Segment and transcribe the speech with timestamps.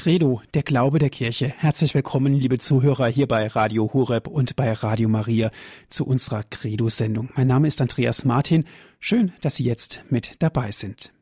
[0.00, 1.52] Credo, der Glaube der Kirche.
[1.58, 5.50] Herzlich willkommen, liebe Zuhörer, hier bei Radio Horeb und bei Radio Maria
[5.90, 7.28] zu unserer Credo-Sendung.
[7.36, 8.64] Mein Name ist Andreas Martin.
[8.98, 11.12] Schön, dass Sie jetzt mit dabei sind.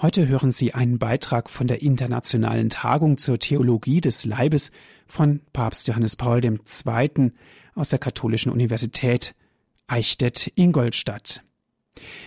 [0.00, 4.70] Heute hören Sie einen Beitrag von der Internationalen Tagung zur Theologie des Leibes
[5.06, 7.32] von Papst Johannes Paul II.
[7.74, 9.34] aus der Katholischen Universität
[9.88, 11.42] Eichstätt-Ingolstadt.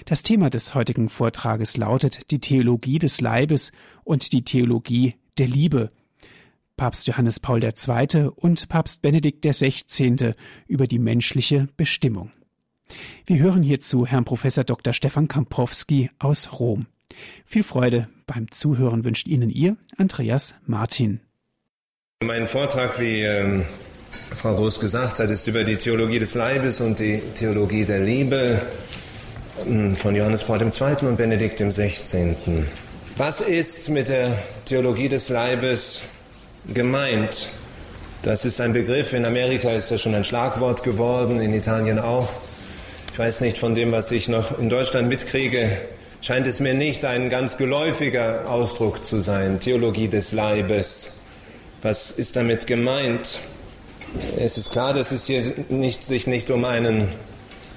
[0.05, 3.71] Das Thema des heutigen Vortrages lautet die Theologie des Leibes
[4.04, 5.91] und die Theologie der Liebe.
[6.75, 8.29] Papst Johannes Paul II.
[8.36, 10.33] und Papst Benedikt XVI.
[10.68, 12.32] über die menschliche Bestimmung.
[13.25, 14.93] Wir hören hierzu Herrn Professor Dr.
[14.93, 16.88] Stefan Kampowski aus Rom.
[17.46, 21.21] Viel Freude beim Zuhören wünscht Ihnen Ihr Andreas Martin.
[22.24, 23.64] Mein Vortrag, wie ähm,
[24.36, 28.61] Frau Groß gesagt hat, ist über die Theologie des Leibes und die Theologie der Liebe
[29.56, 31.07] von Johannes Paul II.
[31.07, 32.36] und Benedikt XVI.
[33.17, 36.02] Was ist mit der Theologie des Leibes
[36.73, 37.50] gemeint?
[38.23, 39.14] Das ist ein Begriff.
[39.14, 42.30] In Amerika ist das schon ein Schlagwort geworden, in Italien auch.
[43.11, 45.77] Ich weiß nicht, von dem, was ich noch in Deutschland mitkriege,
[46.22, 49.59] scheint es mir nicht ein ganz geläufiger Ausdruck zu sein.
[49.59, 51.17] Theologie des Leibes.
[51.83, 53.39] Was ist damit gemeint?
[54.39, 57.09] Es ist klar, dass es hier nicht, sich nicht um einen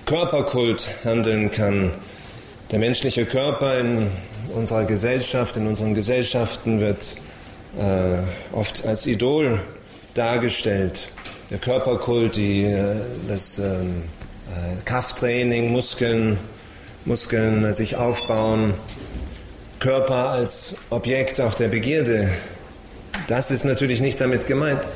[0.06, 1.90] Körperkult handeln kann.
[2.70, 4.08] Der menschliche Körper in
[4.54, 7.16] unserer Gesellschaft, in unseren Gesellschaften wird
[7.76, 8.18] äh,
[8.52, 9.60] oft als Idol
[10.14, 11.08] dargestellt.
[11.50, 12.94] Der Körperkult, die, äh,
[13.26, 14.04] das ähm,
[14.48, 16.38] äh, Krafttraining, Muskeln,
[17.04, 18.74] Muskeln äh, sich aufbauen,
[19.80, 22.30] Körper als Objekt auch der Begierde.
[23.26, 24.86] Das ist natürlich nicht damit gemeint.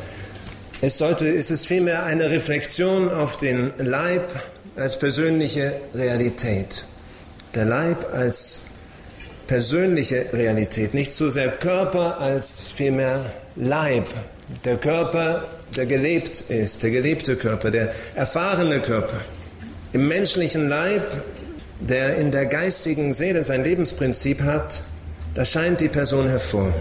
[0.82, 4.32] Es sollte, es ist vielmehr eine Reflexion auf den Leib
[4.76, 6.84] als persönliche Realität.
[7.54, 8.62] Der Leib als
[9.46, 14.08] persönliche Realität, nicht so sehr Körper als vielmehr Leib.
[14.64, 19.20] Der Körper, der gelebt ist, der gelebte Körper, der erfahrene Körper.
[19.92, 21.02] Im menschlichen Leib,
[21.80, 24.82] der in der geistigen Seele sein Lebensprinzip hat,
[25.34, 26.72] da scheint die Person hervor.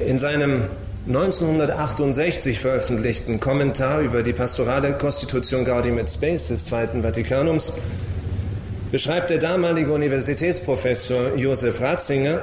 [0.00, 0.64] In seinem
[1.06, 7.74] 1968 veröffentlichten Kommentar über die pastorale Konstitution Gaudium et Spes des Zweiten Vatikanums
[8.90, 12.40] beschreibt der damalige Universitätsprofessor Josef Ratzinger,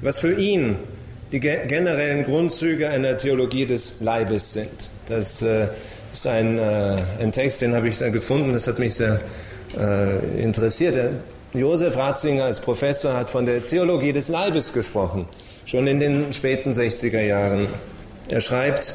[0.00, 0.78] was für ihn
[1.30, 4.90] die generellen Grundzüge einer Theologie des Leibes sind.
[5.06, 5.68] Das äh,
[6.12, 9.20] ist ein, äh, ein Text, den habe ich da gefunden, das hat mich sehr
[9.78, 10.98] äh, interessiert.
[11.54, 15.26] Josef Ratzinger als Professor hat von der Theologie des Leibes gesprochen,
[15.66, 17.68] schon in den späten 60er Jahren.
[18.28, 18.94] Er schreibt,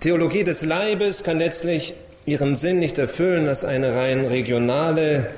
[0.00, 1.94] Theologie des Leibes kann letztlich
[2.26, 5.28] ihren Sinn nicht erfüllen als eine rein regionale,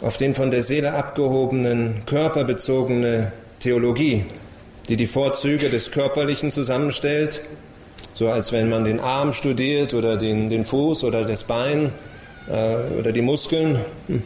[0.00, 4.24] auf den von der Seele abgehobenen, körperbezogene Theologie,
[4.88, 7.42] die die Vorzüge des Körperlichen zusammenstellt,
[8.14, 11.92] so als wenn man den Arm studiert oder den, den Fuß oder das Bein
[12.48, 13.78] äh, oder die Muskeln.
[14.06, 14.22] Hm.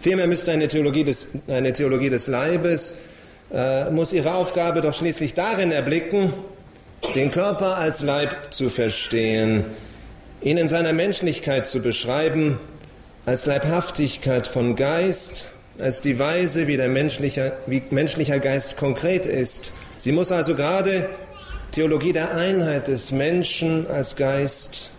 [0.00, 2.98] Vielmehr müsste eine Theologie des, eine Theologie des Leibes,
[3.52, 6.32] äh, muss ihre Aufgabe doch schließlich darin erblicken,
[7.14, 9.64] den Körper als Leib zu verstehen,
[10.42, 12.58] ihn in seiner Menschlichkeit zu beschreiben
[13.26, 19.72] als Leibhaftigkeit von Geist, als die Weise, wie der menschliche, wie menschlicher Geist konkret ist.
[19.96, 21.08] Sie muss also gerade
[21.72, 24.90] Theologie der Einheit des Menschen als Geist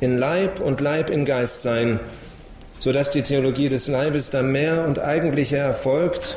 [0.00, 2.00] in Leib und Leib in Geist sein,
[2.78, 6.36] sodass die Theologie des Leibes dann mehr und eigentlicher erfolgt,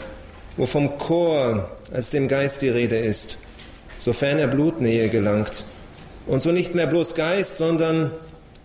[0.56, 3.38] wo vom Chor als dem Geist die Rede ist,
[4.04, 5.64] sofern er Blutnähe gelangt.
[6.28, 8.12] Und so nicht mehr bloß Geist, sondern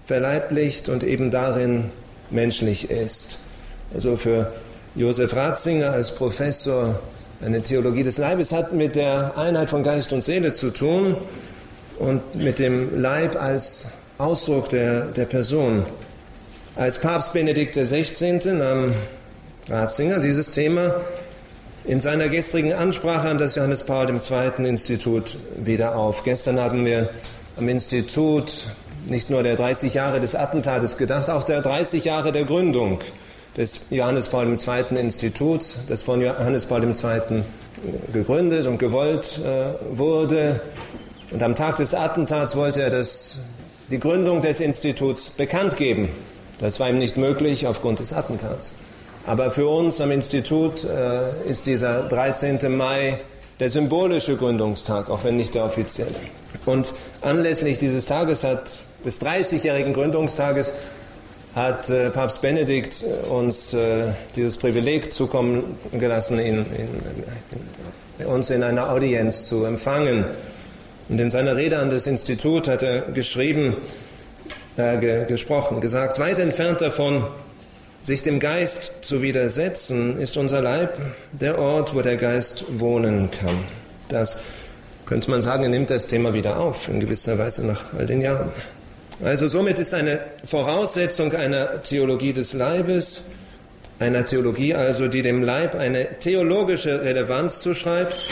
[0.04, 1.91] verleiblicht und eben darin
[2.31, 3.38] menschlich ist.
[3.94, 4.53] Also für
[4.97, 6.98] Josef Ratzinger als Professor
[7.41, 11.16] eine Theologie des Leibes hat mit der Einheit von Geist und Seele zu tun
[11.98, 15.87] und mit dem Leib als Ausdruck der, der Person.
[16.75, 18.41] Als Papst Benedikt XVI.
[18.54, 18.94] nahm
[19.69, 20.97] Ratzinger dieses Thema
[21.88, 24.69] in seiner gestrigen Ansprache an das Johannes Paul II.
[24.69, 26.22] Institut wieder auf.
[26.22, 27.09] Gestern haben wir
[27.57, 28.68] am Institut
[29.07, 33.01] nicht nur der 30 Jahre des Attentates gedacht, auch der 30 Jahre der Gründung
[33.57, 34.98] des Johannes Paul II.
[34.98, 37.42] Instituts, das von Johannes Paul II.
[38.13, 40.60] gegründet und gewollt äh, wurde.
[41.30, 43.41] Und am Tag des Attentats wollte er das,
[43.91, 46.10] die Gründung des Instituts bekannt geben.
[46.60, 48.74] Das war ihm nicht möglich aufgrund des Attentats.
[49.26, 52.74] Aber für uns am Institut äh, ist dieser 13.
[52.74, 53.20] Mai
[53.60, 56.15] der symbolische Gründungstag, auch wenn nicht der offizielle.
[56.65, 60.72] Und anlässlich dieses Tages hat des 30-jährigen Gründungstages
[61.54, 66.88] hat äh, Papst Benedikt äh, uns äh, dieses Privileg zukommen gelassen, ihn, in,
[68.18, 70.24] in, uns in einer Audienz zu empfangen.
[71.09, 73.76] Und in seiner Rede an das Institut hat er geschrieben,
[74.76, 77.26] äh, ge gesprochen, gesagt, weit entfernt davon,
[78.03, 80.98] sich dem Geist zu widersetzen, ist unser Leib
[81.33, 83.59] der Ort, wo der Geist wohnen kann.
[84.09, 84.39] Das
[85.06, 88.21] könnte man sagen, er nimmt das Thema wieder auf, in gewisser Weise nach all den
[88.21, 88.50] Jahren.
[89.24, 93.24] Also somit ist eine Voraussetzung einer Theologie des Leibes,
[93.98, 98.27] einer Theologie also, die dem Leib eine theologische Relevanz zuschreibt,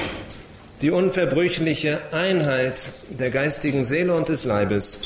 [0.83, 5.01] die unverbrüchliche Einheit der geistigen Seele und des Leibes.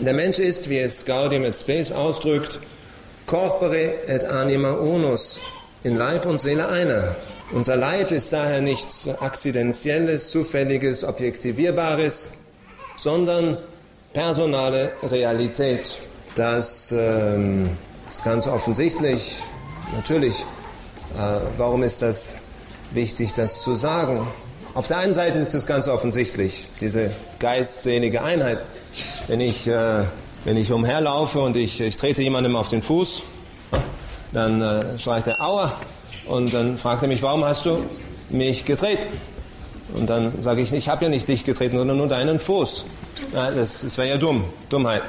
[0.00, 2.58] Der Mensch ist, wie es Gaudium et Spes ausdrückt,
[3.26, 5.40] corpore et anima unus,
[5.82, 7.16] in Leib und Seele einer.
[7.52, 12.32] Unser Leib ist daher nichts Akzidentielles, Zufälliges, Objektivierbares,
[12.96, 13.58] sondern
[14.12, 15.98] personale Realität.
[16.34, 17.70] Das ähm,
[18.06, 19.42] ist ganz offensichtlich.
[19.94, 20.46] Natürlich,
[21.16, 22.36] äh, warum ist das
[22.92, 24.26] wichtig, das zu sagen?
[24.74, 28.60] Auf der einen Seite ist es ganz offensichtlich, diese geistselige Einheit.
[29.26, 30.04] Wenn ich, äh,
[30.44, 33.22] wenn ich umherlaufe und ich, ich trete jemandem auf den Fuß,
[34.32, 35.72] dann äh, schreit er Aua
[36.26, 37.78] und dann fragt er mich, warum hast du
[38.30, 39.02] mich getreten?
[39.94, 42.86] Und dann sage ich, ich habe ja nicht dich getreten, sondern nur deinen Fuß.
[43.34, 45.02] Ja, das das wäre ja dumm, Dummheit.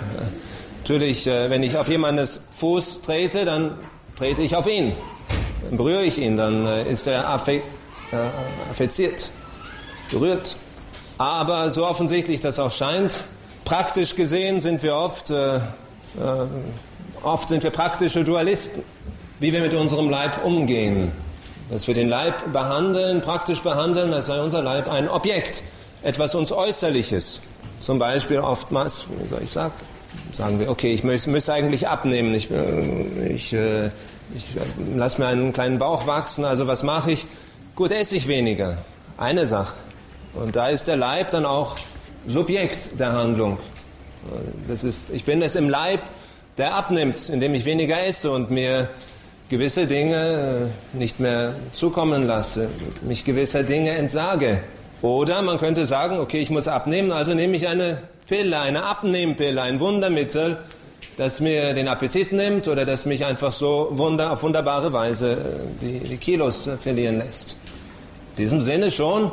[0.82, 3.76] Natürlich, äh, wenn ich auf jemandes Fuß trete, dann
[4.18, 4.94] trete ich auf ihn.
[5.64, 7.62] Dann berühre ich ihn, dann äh, ist er affe, äh,
[8.70, 9.32] affiziert
[10.12, 10.58] berührt.
[11.18, 13.20] Aber so offensichtlich das auch scheint,
[13.66, 15.62] praktisch gesehen sind wir oft, äh, äh,
[17.24, 18.84] oft sind wir praktische Dualisten,
[19.40, 21.12] wie wir mit unserem Leib umgehen.
[21.70, 25.64] Dass wir den Leib behandeln, praktisch behandeln, als sei unser Leib ein Objekt,
[26.04, 27.42] etwas uns Äußerliches.
[27.80, 29.74] Zum Beispiel oftmals, wie soll ich sagen,
[30.32, 33.88] sagen wir, okay, ich müsste, eigentlich abnehmen, ich, äh, ich, äh,
[34.36, 34.56] ich
[34.96, 37.26] lasse mir einen kleinen Bauch wachsen, also was mache ich?
[37.76, 38.78] Gut, esse ich weniger.
[39.18, 39.74] Eine Sache.
[40.34, 41.76] Und da ist der Leib dann auch
[42.28, 43.58] Subjekt der Handlung.
[44.68, 46.00] Das ist, ich bin es im Leib,
[46.58, 48.90] der abnimmt, indem ich weniger esse und mir
[49.50, 52.70] gewisse Dinge äh, nicht mehr zukommen lasse,
[53.02, 54.60] mich gewisser Dinge entsage.
[55.02, 57.98] Oder man könnte sagen, okay, ich muss abnehmen, also nehme ich eine
[58.28, 60.58] Pille, eine Abnehmpille, ein Wundermittel,
[61.18, 65.38] das mir den Appetit nimmt oder das mich einfach so wunder, auf wunderbare Weise äh,
[65.82, 67.56] die, die Kilos verlieren lässt.
[68.32, 69.32] In diesem Sinne schon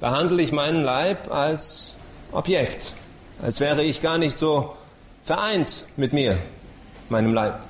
[0.00, 1.97] behandle ich meinen Leib als
[2.32, 2.92] Objekt,
[3.42, 4.74] als wäre ich gar nicht so
[5.24, 6.36] vereint mit mir,
[7.08, 7.60] meinem Leib.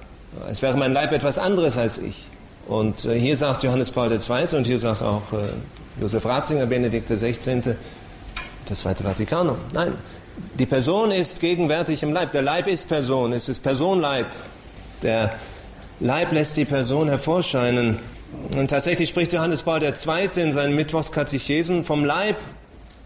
[0.46, 2.24] Als wäre mein Leib etwas anderes als ich.
[2.66, 4.56] Und äh, hier sagt Johannes Paul II.
[4.56, 7.74] und hier sagt auch äh, Josef Ratzinger, Benedikt XVI.,
[8.66, 9.56] das Zweite Vatikanum.
[9.72, 9.94] Nein,
[10.58, 12.32] die Person ist gegenwärtig im Leib.
[12.32, 14.26] Der Leib ist Person, es ist Personleib.
[15.02, 15.32] Der
[16.00, 17.98] Leib lässt die Person hervorscheinen.
[18.54, 19.94] Und tatsächlich spricht Johannes Paul II.
[20.36, 22.36] in seinen Mittwochskatechesen vom Leib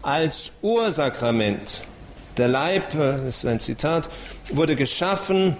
[0.03, 1.81] als Ursakrament.
[2.37, 4.09] Der Leib, das ist ein Zitat,
[4.49, 5.57] wurde geschaffen,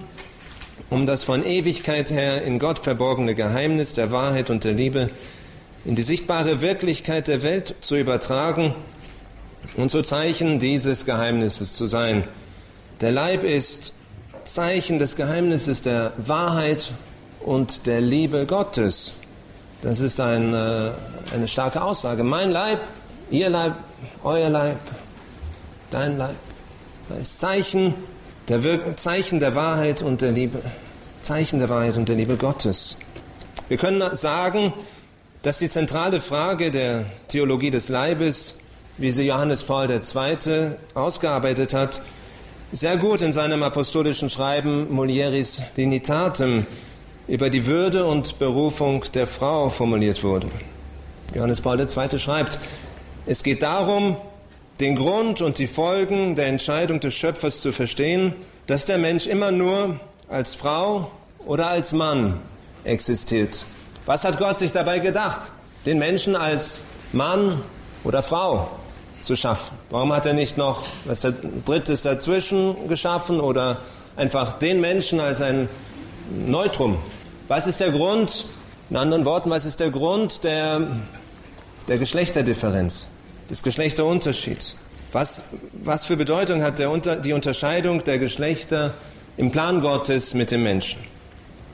[0.90, 5.10] um das von Ewigkeit her in Gott verborgene Geheimnis der Wahrheit und der Liebe
[5.86, 8.76] in die sichtbare Wirklichkeit der Welt zu übertragen
[9.78, 12.26] und zu Zeichen dieses Geheimnisses zu sein.
[13.02, 13.94] Der Leib ist
[14.44, 16.92] Zeichen des Geheimnisses der Wahrheit
[17.42, 19.14] und der Liebe Gottes.
[19.82, 20.92] Das ist ein, äh,
[21.34, 22.24] eine starke Aussage.
[22.24, 22.80] Mein Leib,
[23.30, 23.76] ihr Leib,
[24.24, 24.80] euer Leib,
[25.92, 26.36] dein Leib.
[27.10, 27.94] Das ist Zeichen
[28.48, 30.62] der, Wir Zeichen der Wahrheit und der Liebe.
[31.22, 32.98] Zeichen der Wahrheit und der Liebe Gottes.
[33.70, 34.74] Wir können sagen,
[35.42, 38.58] dass die zentrale Frage der Theologie des Leibes,
[38.98, 40.72] wie sie Johannes Paul II.
[40.94, 42.02] ausgearbeitet hat,
[42.72, 46.66] sehr gut in seinem apostolischen Schreiben Mulieris Dignitatem
[47.28, 50.48] über die Würde und Berufung der Frau formuliert wurde.
[51.34, 52.20] Johannes Paul II.
[52.20, 52.60] schreibt,
[53.26, 54.18] es geht darum,
[54.80, 58.34] den Grund und die Folgen der Entscheidung des Schöpfers zu verstehen,
[58.68, 60.00] dass der Mensch immer nur
[60.30, 61.12] als Frau
[61.46, 62.42] oder als Mann
[62.84, 63.66] existiert.
[64.06, 65.52] Was hat Gott sich dabei gedacht?
[65.86, 67.62] Den Menschen als Mann
[68.04, 68.70] oder Frau
[69.22, 69.78] zu schaffen.
[69.90, 71.22] Warum hat er nicht noch was
[71.66, 73.82] Drittes dazwischen geschaffen oder
[74.16, 75.70] einfach den Menschen als ein
[76.30, 76.98] Neutrum.
[77.48, 78.46] Was ist der Grund?
[78.90, 80.82] In anderen Worten, was ist der Grund der,
[81.88, 83.08] der Geschlechterdifferenz,
[83.50, 84.76] des Geschlechterunterschieds?
[85.12, 88.94] Was, was für Bedeutung hat der, die Unterscheidung der Geschlechter
[89.38, 91.00] im Plan Gottes mit dem Menschen?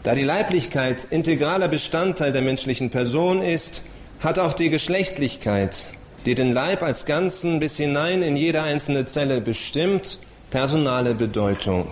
[0.04, 3.84] Da die Leiblichkeit integraler Bestandteil der menschlichen Person ist,
[4.20, 5.88] hat auch die Geschlechtlichkeit,
[6.26, 10.20] die den Leib als Ganzen bis hinein in jede einzelne Zelle bestimmt,
[10.52, 11.88] personale Bedeutung.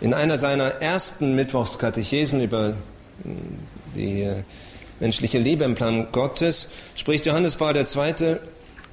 [0.00, 2.74] In einer seiner ersten Mittwochskatechesen über äh,
[3.94, 4.42] die äh,
[5.00, 8.38] menschliche Liebe im Plan Gottes spricht Johannes Paul II.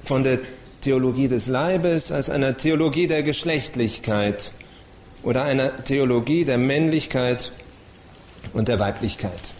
[0.04, 0.38] Von der
[0.80, 4.52] Theologie des Leibes als einer Theologie der Geschlechtlichkeit
[5.22, 7.52] oder einer Theologie der Männlichkeit
[8.52, 9.54] und der Weiblichkeit.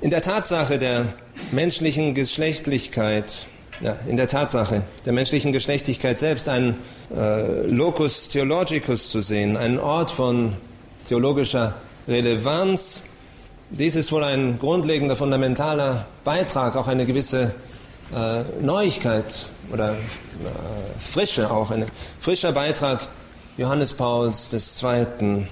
[0.00, 1.12] In der Tatsache der
[1.52, 3.46] menschlichen Geschlechtlichkeit,
[3.80, 6.76] ja, in der Tatsache der menschlichen Geschlechtlichkeit selbst einen
[7.14, 10.54] äh, Locus Theologicus zu sehen, einen Ort von
[11.08, 11.74] theologischer
[12.06, 13.04] Relevanz.
[13.70, 17.54] Dies ist wohl ein grundlegender, fundamentaler Beitrag, auch eine gewisse
[18.14, 19.96] äh, Neuigkeit oder äh,
[21.00, 21.84] Frische, auch ein
[22.18, 23.08] frischer Beitrag
[23.56, 25.46] Johannes Pauls II.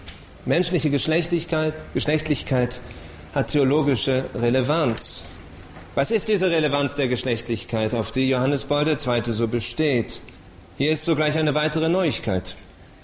[0.45, 2.81] Menschliche Geschlechtlichkeit, Geschlechtlichkeit
[3.35, 5.25] hat theologische Relevanz.
[5.95, 9.33] Was ist diese Relevanz der Geschlechtlichkeit, auf die Johannes Paul II.
[9.33, 10.21] so besteht?
[10.77, 12.55] Hier ist sogleich eine weitere Neuigkeit.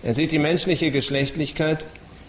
[0.02, 1.86] Er sieht die menschliche Geschlechtlichkeit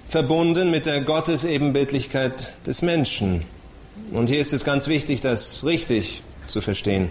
[0.08, 3.44] verbunden mit der Gottesebenbildlichkeit des Menschen.
[4.12, 7.10] Und hier ist es ganz wichtig, das richtig zu verstehen.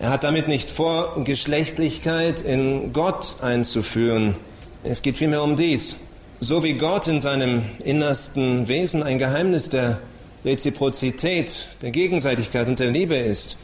[0.00, 4.36] Er hat damit nicht vor, Geschlechtlichkeit in Gott einzuführen.
[4.84, 5.96] Es geht vielmehr um dies.
[6.38, 9.98] So wie Gott in seinem innersten Wesen ein Geheimnis der
[10.44, 13.58] Reziprozität, der Gegenseitigkeit und der Liebe ist,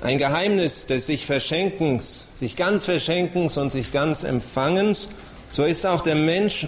[0.00, 5.08] ein Geheimnis des sich Verschenkens, sich ganz Verschenkens und sich ganz Empfangens,
[5.52, 6.66] so ist auch der Mensch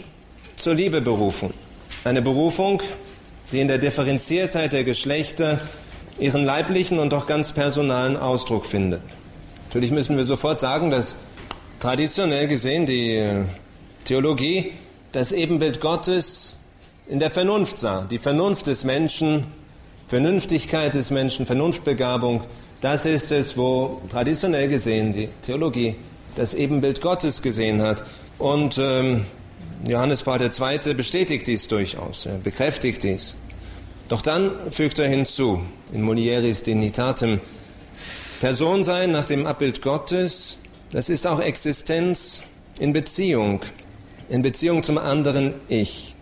[0.55, 1.53] zur Liebe berufen.
[2.05, 2.81] Eine Berufung,
[3.51, 5.59] die in der Differenziertheit der Geschlechter
[6.21, 9.03] ihren leiblichen und auch ganz personalen Ausdruck findet.
[9.69, 11.17] Natürlich müssen wir sofort sagen, dass
[11.81, 13.45] traditionell gesehen die äh,
[14.05, 14.73] Theologie
[15.13, 16.57] das Ebenbild Gottes
[17.09, 18.05] in der Vernunft sah.
[18.05, 19.47] Die Vernunft des Menschen,
[20.09, 22.43] Vernünftigkeit des Menschen, Vernunftbegabung,
[22.81, 25.97] das ist es, wo traditionell gesehen die Theologie
[26.37, 28.05] das Ebenbild Gottes gesehen hat.
[28.39, 29.27] Und ähm,
[29.87, 30.95] Johannes Paul II.
[30.95, 33.37] bestätigt dies durchaus, er bekräftigt dies.
[34.11, 35.61] Doch dann fügt er hinzu,
[35.93, 37.41] in Mulieris Dignitatem,
[38.41, 40.59] Person sein nach dem Abbild Gottes,
[40.91, 42.43] das ist auch Existenz
[42.81, 43.61] in Beziehung,
[44.29, 46.17] in Beziehung zum anderen Ich.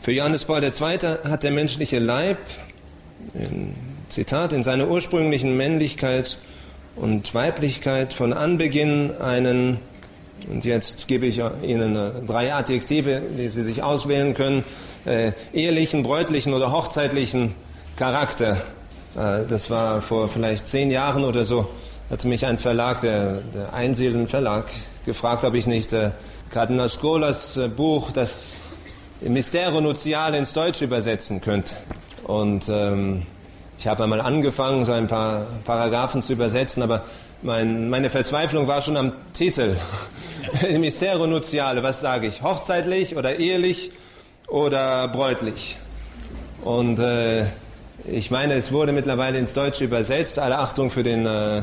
[0.00, 0.98] Für Johannes Paul II.
[1.28, 2.38] hat der menschliche Leib
[3.34, 3.74] in
[4.08, 6.38] Zitat, in seiner ursprünglichen Männlichkeit
[6.96, 9.80] und Weiblichkeit von Anbeginn einen,
[10.48, 14.64] und jetzt gebe ich Ihnen drei Adjektive, die Sie sich auswählen können,
[15.06, 17.54] äh, ehelichen, bräutlichen oder hochzeitlichen
[17.96, 18.56] Charakter.
[19.16, 21.68] Äh, das war vor vielleicht zehn Jahren oder so,
[22.10, 24.66] hatte mich ein Verlag, der, der Einsilden Verlag,
[25.04, 26.10] gefragt, ob ich nicht äh,
[26.50, 28.58] Kardinal Skolas äh, Buch, das
[29.20, 31.74] Mystero Nuziale ins Deutsche übersetzen könnte.
[32.24, 33.22] Und ähm,
[33.78, 37.02] ich habe einmal angefangen, so ein paar Paragraphen zu übersetzen, aber
[37.42, 39.76] mein, meine Verzweiflung war schon am Titel.
[40.78, 42.42] Mystero Nuziale, was sage ich?
[42.42, 43.90] Hochzeitlich oder ehelich
[44.48, 45.76] oder bräutlich?
[46.62, 47.46] Und äh,
[48.06, 50.38] ich meine, es wurde mittlerweile ins Deutsche übersetzt.
[50.38, 51.62] Alle Achtung für den, äh, äh,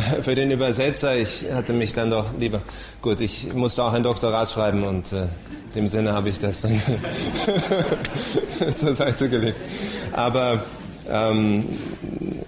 [0.22, 1.16] für den Übersetzer.
[1.16, 2.60] Ich hatte mich dann doch lieber.
[3.02, 6.62] Gut, ich musste auch ein Doktorat schreiben und äh, in dem Sinne habe ich das
[6.62, 6.80] dann
[8.74, 9.56] zur Seite gelegt.
[10.12, 10.64] Aber
[11.08, 11.64] ähm,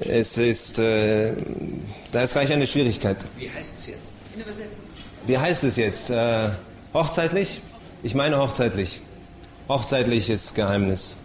[0.00, 1.35] es ist, äh,
[2.12, 3.19] da ist gleich eine Schwierigkeit.
[3.37, 4.14] Wie heißt es jetzt?
[4.35, 4.85] In Übersetzung.
[5.26, 6.11] Wie heißt es jetzt?
[6.11, 6.49] Äh,
[6.95, 7.61] hochzeitlich?
[8.02, 9.00] Ich meine hochzeitlich.
[9.68, 11.18] Hochzeitliches Geheimnis.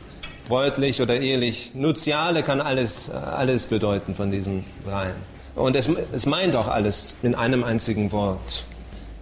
[0.47, 1.71] Bräutlich oder ehelich.
[1.73, 5.15] Nuziale kann alles, alles bedeuten von diesen dreien.
[5.55, 8.65] Und es, es meint auch alles in einem einzigen Wort.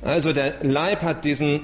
[0.02, 1.62] Also der Leib hat diesen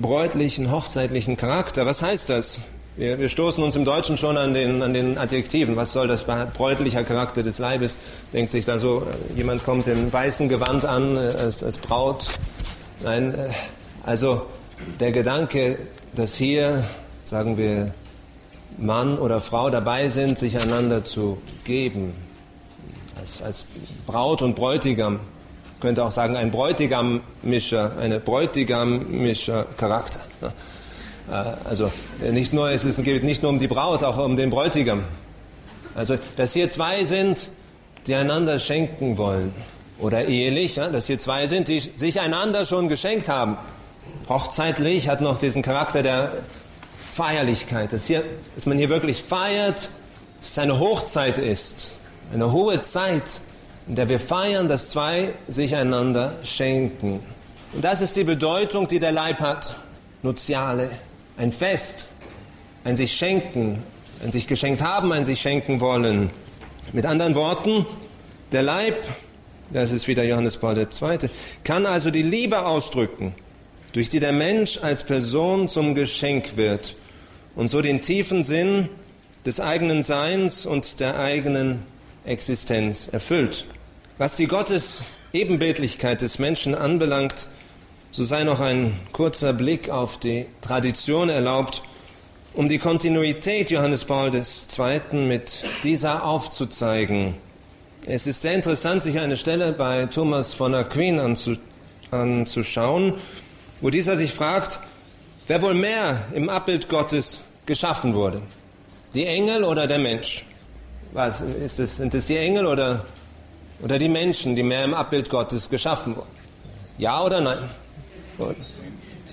[0.00, 1.86] bräutlichen, hochzeitlichen Charakter.
[1.86, 2.60] Was heißt das?
[2.96, 5.76] Wir, wir, stoßen uns im Deutschen schon an den, an den Adjektiven.
[5.76, 7.96] Was soll das bräutlicher Charakter des Leibes?
[8.34, 12.28] Denkt sich da so, äh, jemand kommt im weißen Gewand an, äh, als, als Braut.
[13.02, 13.48] Nein, äh,
[14.04, 14.42] also
[15.00, 15.78] der Gedanke,
[16.14, 16.84] dass hier,
[17.24, 17.94] sagen wir,
[18.78, 22.14] Mann oder Frau dabei sind, sich einander zu geben,
[23.18, 23.64] als, als
[24.06, 25.20] Braut und Bräutigam,
[25.80, 30.20] könnte auch sagen, ein Bräutigam-Mischer, eine Bräutigam-Mischer-Charakter.
[31.30, 31.34] Äh,
[31.68, 31.90] also
[32.32, 35.04] nicht nur, es geht nicht nur um die Braut, auch um den Bräutigam.
[35.94, 37.50] Also, dass hier zwei sind,
[38.06, 39.52] die einander schenken wollen.
[39.98, 43.56] Oder ehelich, dass hier zwei sind, die sich einander schon geschenkt haben.
[44.28, 46.32] Hochzeitlich hat noch diesen Charakter der
[47.12, 48.22] Feierlichkeit, dass, hier,
[48.54, 49.90] dass man hier wirklich feiert,
[50.38, 51.92] dass es eine Hochzeit ist,
[52.32, 53.40] eine hohe Zeit,
[53.86, 57.20] in der wir feiern, dass zwei sich einander schenken.
[57.72, 59.76] Und das ist die Bedeutung, die der Leib hat.
[60.22, 60.90] Nuziale
[61.36, 62.06] ein Fest,
[62.84, 63.82] ein sich schenken,
[64.22, 66.30] ein sich geschenkt haben, ein sich schenken wollen.
[66.92, 67.86] Mit anderen Worten,
[68.52, 68.96] der Leib,
[69.70, 71.30] das ist wieder Johannes Paul II.,
[71.64, 73.34] kann also die Liebe ausdrücken,
[73.92, 76.96] durch die der Mensch als Person zum Geschenk wird
[77.54, 78.88] und so den tiefen Sinn
[79.44, 81.82] des eigenen Seins und der eigenen
[82.24, 83.64] Existenz erfüllt.
[84.18, 87.48] Was die Gottes Ebenbildlichkeit des Menschen anbelangt,
[88.10, 91.82] so sei noch ein kurzer Blick auf die Tradition erlaubt,
[92.54, 95.26] um die Kontinuität Johannes Paul II.
[95.26, 97.34] mit dieser aufzuzeigen.
[98.06, 101.18] Es ist sehr interessant, sich eine Stelle bei Thomas von Aquin
[102.10, 103.14] anzuschauen,
[103.82, 104.80] wo dieser sich fragt,
[105.48, 108.40] wer wohl mehr im Abbild Gottes geschaffen wurde,
[109.14, 110.46] die Engel oder der Mensch?
[111.12, 111.98] Was ist es?
[111.98, 113.04] Sind es die Engel oder,
[113.82, 116.30] oder die Menschen, die mehr im Abbild Gottes geschaffen wurden?
[116.96, 117.58] Ja oder nein?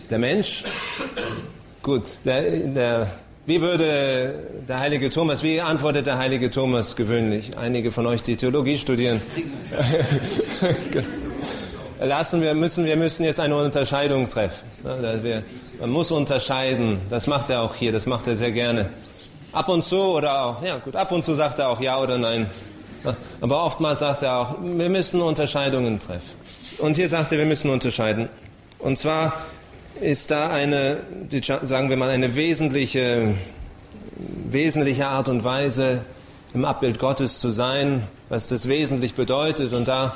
[0.09, 0.63] Der Mensch?
[1.81, 3.07] Gut, der, der,
[3.45, 7.55] wie würde der heilige Thomas, wie antwortet der heilige Thomas gewöhnlich?
[7.57, 9.21] Einige von euch, die Theologie studieren.
[11.99, 14.65] Lassen wir, müssen, wir müssen jetzt eine Unterscheidung treffen.
[15.79, 17.01] Man muss unterscheiden.
[17.09, 18.89] Das macht er auch hier, das macht er sehr gerne.
[19.51, 22.17] Ab und zu oder auch, ja gut, ab und zu sagt er auch ja oder
[22.17, 22.45] nein.
[23.41, 26.39] Aber oftmals sagt er auch, wir müssen Unterscheidungen treffen.
[26.77, 28.29] Und hier sagt er, wir müssen unterscheiden.
[28.77, 29.33] Und zwar
[29.99, 30.97] ist da eine,
[31.63, 33.35] sagen wir mal, eine wesentliche,
[34.45, 36.01] wesentliche Art und Weise,
[36.53, 39.73] im Abbild Gottes zu sein, was das wesentlich bedeutet.
[39.73, 40.15] Und da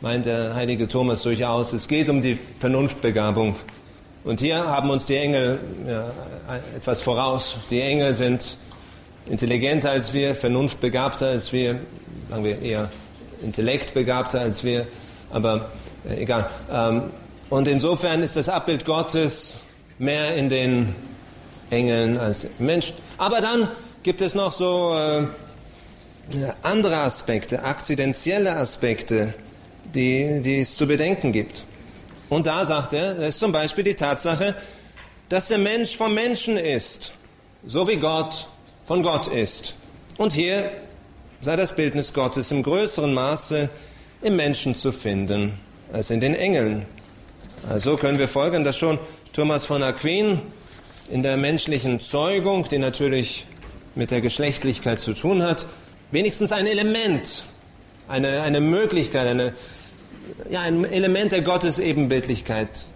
[0.00, 3.54] meint der heilige Thomas durchaus, es geht um die Vernunftbegabung.
[4.24, 6.10] Und hier haben uns die Engel ja,
[6.76, 7.56] etwas voraus.
[7.70, 8.58] Die Engel sind
[9.28, 11.78] intelligenter als wir, vernunftbegabter als wir,
[12.28, 12.90] sagen wir eher
[13.42, 14.86] intellektbegabter als wir,
[15.30, 15.70] aber
[16.08, 16.50] äh, egal.
[16.70, 17.04] Ähm,
[17.48, 19.58] und insofern ist das Abbild Gottes
[19.98, 20.94] mehr in den
[21.70, 22.94] Engeln als im Menschen.
[23.18, 23.68] Aber dann
[24.02, 25.26] gibt es noch so äh,
[26.62, 29.34] andere Aspekte, akzidentielle Aspekte,
[29.94, 31.64] die, die es zu bedenken gibt.
[32.28, 34.54] Und da sagt er, das ist zum Beispiel die Tatsache,
[35.28, 37.12] dass der Mensch vom Menschen ist,
[37.66, 38.46] so wie Gott
[38.86, 39.74] von Gott ist.
[40.16, 40.70] Und hier
[41.40, 43.70] sei das Bildnis Gottes im größeren Maße
[44.22, 45.54] im Menschen zu finden
[45.92, 46.86] als in den Engeln.
[47.68, 48.98] Also können wir folgen, dass schon
[49.32, 50.40] Thomas von Aquin
[51.10, 53.46] in der menschlichen Zeugung, die natürlich
[53.94, 55.66] mit der Geschlechtlichkeit zu tun hat,
[56.10, 57.44] wenigstens ein Element,
[58.08, 59.54] eine, eine Möglichkeit, eine,
[60.48, 62.86] ja, ein Element der Gottesebenbildlichkeit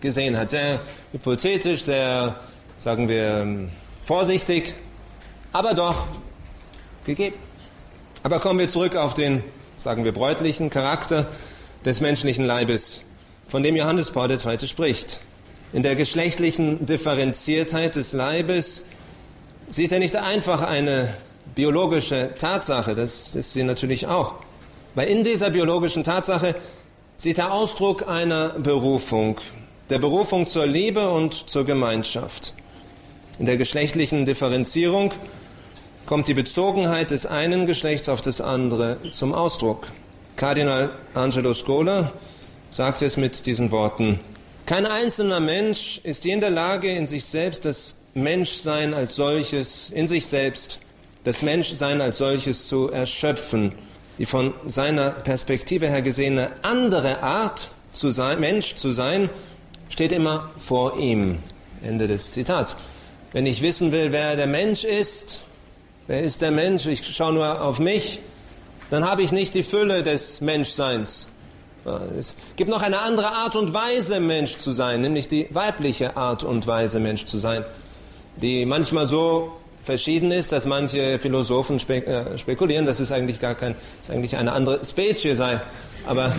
[0.00, 0.50] gesehen hat.
[0.50, 0.80] Sehr
[1.12, 2.36] hypothetisch, sehr,
[2.78, 3.68] sagen wir,
[4.04, 4.74] vorsichtig,
[5.52, 6.06] aber doch
[7.04, 7.36] gegeben.
[8.22, 9.42] Aber kommen wir zurück auf den,
[9.76, 11.26] sagen wir, bräutlichen Charakter
[11.84, 13.02] des menschlichen Leibes
[13.48, 14.66] von dem Johannes Paul II.
[14.66, 15.20] spricht.
[15.72, 18.84] In der geschlechtlichen Differenziertheit des Leibes
[19.68, 21.14] sieht er nicht einfach eine
[21.54, 24.34] biologische Tatsache, das ist sie natürlich auch.
[24.94, 26.54] Weil in dieser biologischen Tatsache
[27.16, 29.40] sieht er Ausdruck einer Berufung,
[29.90, 32.54] der Berufung zur Liebe und zur Gemeinschaft.
[33.38, 35.12] In der geschlechtlichen Differenzierung
[36.06, 39.88] kommt die Bezogenheit des einen Geschlechts auf das andere zum Ausdruck.
[40.36, 42.12] Kardinal Angelo Scola
[42.70, 44.20] sagt es mit diesen Worten.
[44.66, 49.90] Kein einzelner Mensch ist je in der Lage, in sich selbst das Menschsein als solches,
[49.90, 50.80] in sich selbst
[51.24, 53.72] das Menschsein als solches zu erschöpfen.
[54.18, 59.28] Die von seiner Perspektive her gesehene andere Art zu sein, Mensch zu sein,
[59.88, 61.38] steht immer vor ihm.
[61.82, 62.76] Ende des Zitats.
[63.32, 65.44] Wenn ich wissen will, wer der Mensch ist,
[66.06, 68.20] wer ist der Mensch, ich schaue nur auf mich,
[68.90, 71.28] dann habe ich nicht die Fülle des Menschseins.
[72.18, 76.42] Es gibt noch eine andere Art und Weise, Mensch zu sein, nämlich die weibliche Art
[76.42, 77.64] und Weise, Mensch zu sein,
[78.36, 79.52] die manchmal so
[79.84, 84.36] verschieden ist, dass manche Philosophen spek äh, spekulieren, dass es eigentlich gar kein, dass eigentlich
[84.36, 85.60] eine andere Spezie sei.
[86.06, 86.34] Aber,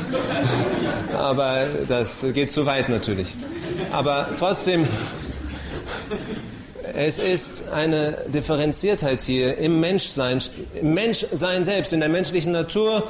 [1.14, 3.34] aber das geht zu weit natürlich.
[3.92, 4.88] Aber trotzdem,
[6.96, 10.42] es ist eine Differenziertheit hier im Menschsein,
[10.80, 13.04] im Menschsein selbst, in der menschlichen Natur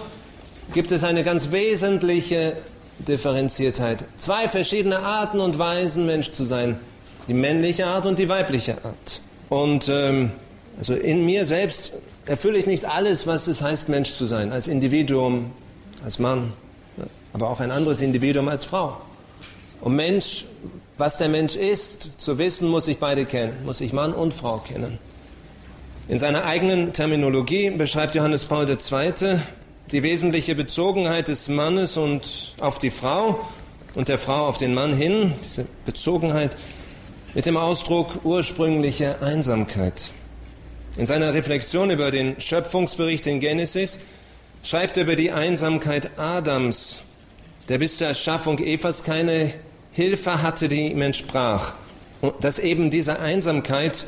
[0.74, 2.54] gibt es eine ganz wesentliche
[3.00, 4.06] Differenziertheit.
[4.18, 6.80] Zwei verschiedene Arten und Weisen, Mensch zu sein.
[7.28, 9.22] Die männliche Art und die weibliche Art.
[9.50, 10.32] Und ähm,
[10.78, 11.94] also in mir selbst
[12.26, 14.52] erfülle ich nicht alles, was es heißt, Mensch zu sein.
[14.52, 15.52] Als Individuum,
[16.04, 16.54] als Mann,
[17.34, 18.98] aber auch ein anderes Individuum als Frau.
[19.82, 20.46] Um Mensch,
[20.98, 23.54] was der Mensch ist, zu wissen, muss ich beide kennen.
[23.66, 24.98] Muss ich Mann und Frau kennen.
[26.08, 29.40] In seiner eigenen Terminologie beschreibt Johannes Paul II
[29.92, 33.40] die wesentliche Bezogenheit des Mannes und auf die Frau
[33.96, 36.58] und der Frau auf den Mann hin, diese Bezogenheit
[37.36, 40.12] mit dem Ausdruck ursprüngliche Einsamkeit.
[40.98, 44.00] In seiner Reflexion über den Schöpfungsbericht in Genesis
[44.64, 47.02] schreibt er über die Einsamkeit Adams,
[47.68, 49.54] der bis zur Erschaffung Evas keine
[49.92, 51.74] Hilfe hatte, die ihm entsprach.
[52.22, 54.06] Und dass eben diese Einsamkeit,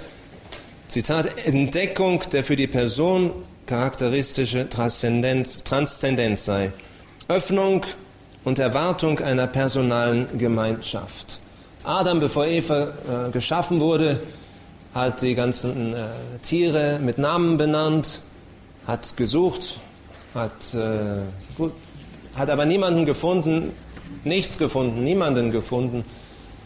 [0.88, 3.34] Zitat, Entdeckung der für die Person
[3.66, 6.72] charakteristische Transzendenz, Transzendenz sei.
[7.28, 7.86] Öffnung
[8.46, 11.42] und Erwartung einer personalen Gemeinschaft.
[11.88, 12.90] Adam, bevor Eva
[13.28, 14.20] äh, geschaffen wurde,
[14.94, 16.08] hat die ganzen äh,
[16.44, 18.22] Tiere mit Namen benannt,
[18.86, 19.80] hat gesucht,
[20.36, 21.22] hat, äh,
[21.58, 21.72] gut,
[22.36, 23.72] hat aber niemanden gefunden,
[24.26, 26.04] nichts gefunden, niemanden gefunden,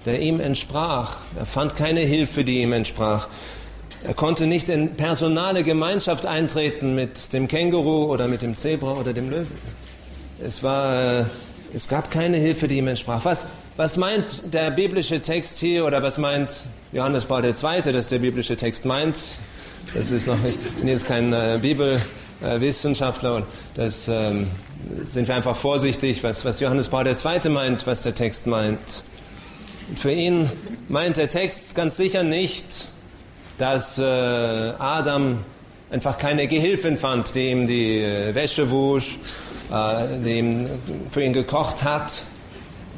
[0.08, 1.18] der ihm entsprach.
[1.38, 3.28] Er fand keine Hilfe, die ihm entsprach.
[4.04, 9.14] Er konnte nicht in personale Gemeinschaft eintreten mit dem Känguru oder mit dem Zebra oder
[9.14, 9.52] dem Löwen.
[10.44, 11.26] Es, war, äh,
[11.76, 13.24] es gab keine Hilfe, die ihm entsprach.
[13.24, 13.46] Was,
[13.82, 18.56] was meint der biblische Text hier oder was meint Johannes Paul II., dass der biblische
[18.56, 19.18] Text meint?
[19.96, 24.46] Das ist noch, ich bin jetzt kein äh, Bibelwissenschaftler und das ähm,
[25.04, 27.50] sind wir einfach vorsichtig, was, was Johannes Paul II.
[27.50, 29.04] meint, was der Text meint.
[29.96, 30.48] Für ihn
[30.88, 32.88] meint der Text ganz sicher nicht,
[33.58, 35.40] dass äh, Adam
[35.90, 39.18] einfach keine Gehilfin fand, die ihm die äh, Wäsche wusch,
[39.74, 40.70] äh, die ihm
[41.10, 42.26] für ihn gekocht hat.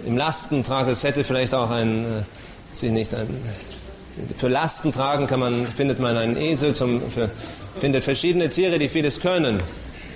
[0.06, 2.26] Im Lastentrag, es hätte vielleicht auch ein,
[2.82, 3.28] äh, nicht ein,
[4.38, 7.30] für Lasten tragen kann man, findet man einen Esel, zum, für,
[7.80, 9.62] findet verschiedene Tiere, die vieles können.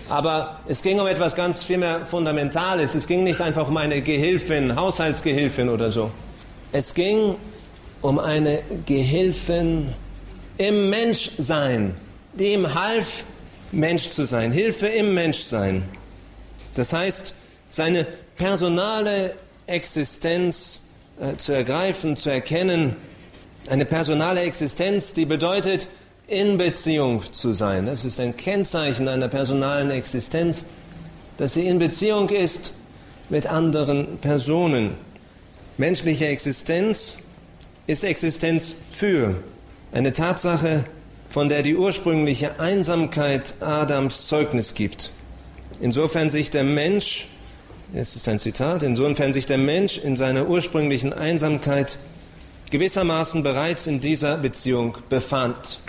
[0.09, 2.95] Aber es ging um etwas ganz viel mehr Fundamentales.
[2.95, 6.11] Es ging nicht einfach um eine Gehilfin, Haushaltsgehilfin oder so.
[6.71, 7.35] Es ging
[8.01, 9.93] um eine Gehilfin
[10.57, 11.95] im Menschsein,
[12.33, 13.23] die ihm half,
[13.71, 15.83] Mensch zu sein, Hilfe im Menschsein.
[16.75, 17.33] Das heißt,
[17.69, 18.05] seine
[18.37, 19.33] personale
[19.67, 20.81] Existenz
[21.19, 22.95] äh, zu ergreifen, zu erkennen,
[23.69, 25.87] eine personale Existenz, die bedeutet,
[26.27, 27.85] in Beziehung zu sein.
[27.85, 30.65] Das ist ein Kennzeichen einer personalen Existenz,
[31.37, 32.73] dass sie in Beziehung ist
[33.29, 34.95] mit anderen Personen.
[35.77, 37.17] Menschliche Existenz
[37.87, 39.35] ist Existenz für
[39.91, 40.83] eine Tatsache,
[41.29, 45.11] von der die ursprüngliche Einsamkeit Adams Zeugnis gibt.
[45.81, 47.27] Insofern sich der Mensch,
[47.93, 51.97] es ist ein Zitat, insofern sich der Mensch in seiner ursprünglichen Einsamkeit
[52.69, 55.79] gewissermaßen bereits in dieser Beziehung befand.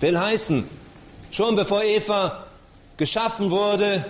[0.00, 0.64] Will heißen,
[1.30, 2.46] schon bevor Eva
[2.96, 4.04] geschaffen wurde,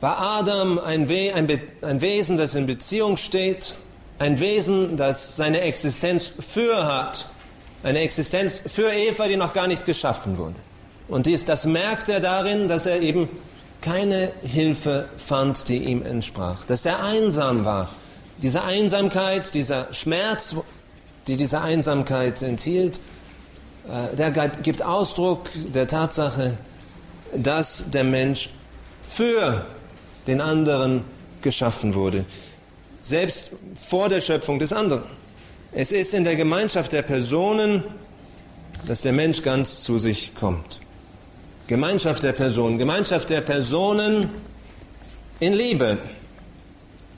[0.00, 1.48] war Adam ein, We ein,
[1.82, 3.74] ein Wesen, das in Beziehung steht,
[4.18, 7.26] ein Wesen, das seine Existenz für hat
[7.84, 10.56] eine Existenz für Eva, die noch gar nicht geschaffen wurde.
[11.06, 13.28] Und dies, das merkt er darin, dass er eben
[13.84, 16.64] keine Hilfe fand, die ihm entsprach.
[16.66, 17.90] Dass er einsam war.
[18.38, 20.56] Diese Einsamkeit, dieser Schmerz,
[21.26, 23.00] die diese Einsamkeit enthielt,
[23.86, 26.56] äh, der gibt Ausdruck der Tatsache,
[27.36, 28.48] dass der Mensch
[29.02, 29.66] für
[30.26, 31.04] den anderen
[31.42, 32.24] geschaffen wurde.
[33.02, 35.04] Selbst vor der Schöpfung des anderen.
[35.72, 37.84] Es ist in der Gemeinschaft der Personen,
[38.86, 40.80] dass der Mensch ganz zu sich kommt.
[41.66, 44.28] Gemeinschaft der Personen, Gemeinschaft der Personen
[45.40, 45.98] in Liebe.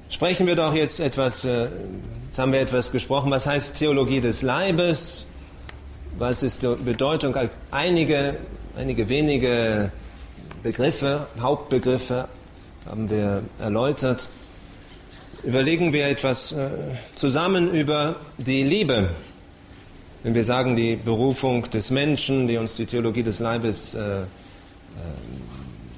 [0.09, 1.67] Sprechen wir doch jetzt etwas, äh,
[2.27, 5.27] jetzt haben wir etwas gesprochen, was heißt Theologie des Leibes?
[6.19, 7.37] Was ist die Bedeutung?
[7.71, 8.37] Einige,
[8.79, 9.91] einige wenige
[10.63, 12.29] Begriffe, Hauptbegriffe
[12.89, 14.31] haben wir erläutert
[15.47, 16.69] überlegen wir etwas äh,
[17.15, 19.11] zusammen über die Liebe.
[20.27, 24.25] Wenn wir sagen, die Berufung des Menschen, die uns die Theologie des Leibes äh, äh,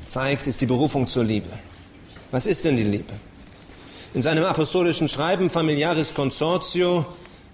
[0.06, 1.48] zeigt, ist die Berufung zur Liebe.
[2.30, 3.14] Was ist denn die Liebe?
[4.12, 7.06] In seinem apostolischen Schreiben Familiaris Consortio,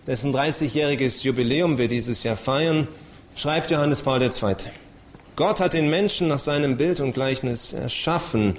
[0.05, 2.89] dessen 30-jähriges Jubiläum wir dieses Jahr feiern,
[3.37, 4.57] schreibt Johannes Paul II.
[5.37, 8.57] Gott hat den Menschen nach seinem Bild und Gleichnis erschaffen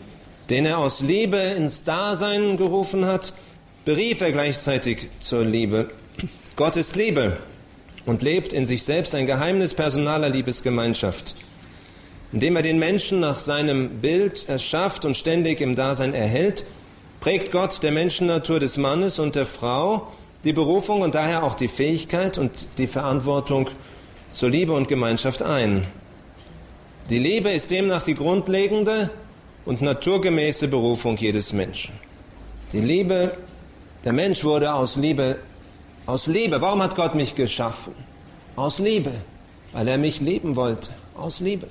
[0.50, 3.34] den er aus Liebe ins Dasein gerufen hat,
[3.84, 5.90] berief er gleichzeitig zur Liebe.
[6.56, 7.38] Gott ist Liebe
[8.06, 11.36] und lebt in sich selbst ein Geheimnis personaler Liebesgemeinschaft.
[12.32, 16.66] Indem er den Menschen nach seinem Bild erschafft und ständig im Dasein erhält,
[17.20, 20.12] prägt Gott der Menschennatur des Mannes und der Frau
[20.44, 23.70] die Berufung und daher auch die Fähigkeit und die Verantwortung
[24.32, 25.88] zur Liebe und Gemeinschaft ein.
[27.10, 29.10] Die Liebe ist demnach die grundlegende
[29.66, 31.94] und naturgemäße Berufung jedes Menschen.
[32.72, 33.36] Die Liebe,
[34.04, 35.40] der Mensch wurde aus Liebe,
[36.06, 36.62] aus Liebe.
[36.62, 37.94] Warum hat Gott mich geschaffen?
[38.56, 39.12] Aus Liebe,
[39.74, 40.92] weil er mich lieben wollte.
[41.16, 41.68] Aus Liebe.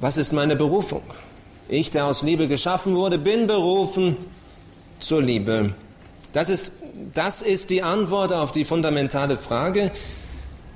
[0.00, 1.02] Was ist meine Berufung?
[1.68, 4.16] Ich, der aus Liebe geschaffen wurde, bin berufen
[4.98, 5.74] zur Liebe.
[6.32, 6.72] Das ist,
[7.14, 9.90] das ist die Antwort auf die fundamentale Frage,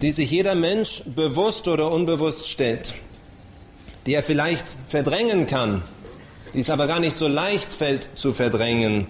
[0.00, 2.94] die sich jeder Mensch bewusst oder unbewusst stellt,
[4.06, 5.82] die er vielleicht verdrängen kann,
[6.54, 9.08] die es aber gar nicht so leicht fällt zu verdrängen,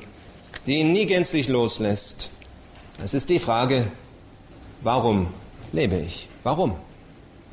[0.67, 2.31] die ihn nie gänzlich loslässt.
[3.03, 3.87] Es ist die Frage,
[4.83, 5.29] warum
[5.73, 6.29] lebe ich?
[6.43, 6.75] Warum?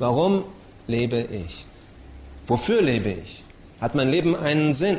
[0.00, 0.42] Warum
[0.88, 1.64] lebe ich?
[2.48, 3.44] Wofür lebe ich?
[3.80, 4.98] Hat mein Leben einen Sinn?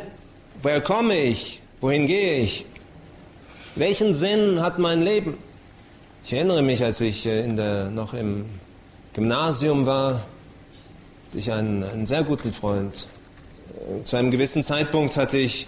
[0.62, 1.62] Woher komme ich?
[1.82, 2.66] Wohin gehe ich?
[3.76, 5.38] Welchen Sinn hat mein Leben?
[6.24, 8.46] Ich erinnere mich, als ich äh, der, noch im
[9.14, 10.14] Gymnasium war,
[11.28, 13.08] hatte ich einen, einen sehr guten Freund.
[14.00, 15.68] Äh, zu einem gewissen Zeitpunkt hatte ich,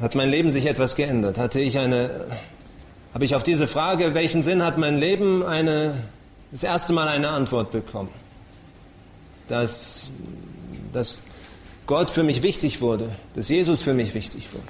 [0.00, 1.38] hat mein Leben sich etwas geändert.
[1.38, 2.26] Hatte ich eine,
[3.14, 6.04] habe ich auf diese Frage, welchen Sinn hat mein Leben, eine,
[6.50, 8.10] das erste Mal eine Antwort bekommen.
[9.48, 10.10] Dass,
[10.92, 11.18] dass
[11.86, 14.64] Gott für mich wichtig wurde, dass Jesus für mich wichtig wurde.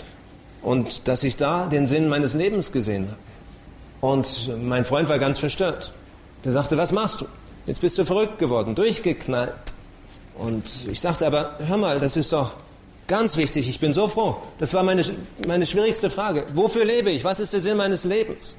[0.63, 4.13] Und dass ich da den Sinn meines Lebens gesehen habe.
[4.13, 5.93] Und mein Freund war ganz verstört.
[6.45, 7.27] Der sagte, was machst du?
[7.67, 9.53] Jetzt bist du verrückt geworden, durchgeknallt.
[10.37, 12.55] Und ich sagte aber, hör mal, das ist doch
[13.07, 14.37] ganz wichtig, ich bin so froh.
[14.59, 15.05] Das war meine,
[15.47, 16.45] meine schwierigste Frage.
[16.55, 17.25] Wofür lebe ich?
[17.25, 18.57] Was ist der Sinn meines Lebens?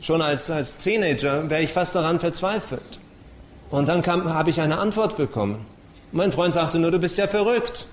[0.00, 3.00] Schon als, als Teenager wäre ich fast daran verzweifelt.
[3.70, 5.64] Und dann habe ich eine Antwort bekommen.
[6.12, 7.86] Mein Freund sagte nur, du bist ja verrückt.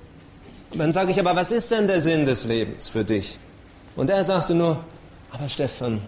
[0.71, 3.37] Und dann sage ich, aber was ist denn der Sinn des Lebens für dich?
[3.95, 4.79] Und er sagte nur,
[5.31, 6.01] aber Stefan,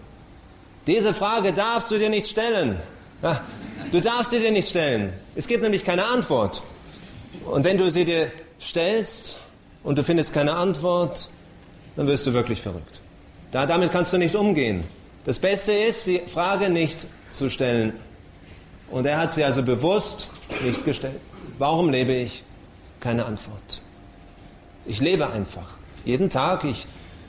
[0.86, 2.78] diese Frage darfst du dir nicht stellen.
[3.90, 5.12] Du darfst sie dir nicht stellen.
[5.34, 6.62] Es gibt nämlich keine Antwort.
[7.46, 9.40] Und wenn du sie dir stellst
[9.84, 11.28] und du findest keine Antwort,
[11.94, 13.00] dann wirst du wirklich verrückt.
[13.52, 14.82] Da, damit kannst du nicht umgehen.
[15.24, 17.92] Das Beste ist, die Frage nicht zu stellen.
[18.90, 20.28] Und er hat sie also bewusst
[20.64, 21.20] nicht gestellt.
[21.58, 22.42] Warum lebe ich?
[23.00, 23.80] Keine Antwort.
[24.86, 25.68] Ich lebe einfach.
[26.04, 26.64] Jeden Tag.
[26.64, 26.86] Ich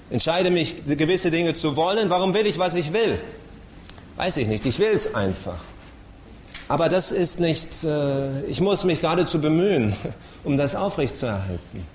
[0.10, 2.10] entscheide mich, gewisse Dinge zu wollen.
[2.10, 3.20] Warum will ich, was ich will?
[4.16, 4.66] Weiß ich nicht.
[4.66, 5.60] Ich will es einfach.
[6.68, 9.96] Aber das ist nicht, äh, ich muss mich geradezu bemühen,
[10.44, 11.95] um das aufrechtzuerhalten.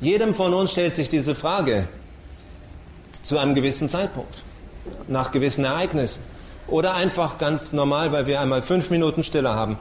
[0.00, 1.88] Jedem von uns stellt sich diese Frage
[3.22, 4.42] zu einem gewissen Zeitpunkt,
[5.08, 6.22] nach gewissen Ereignissen.
[6.68, 9.78] Oder einfach ganz normal, weil wir einmal fünf Minuten Stille haben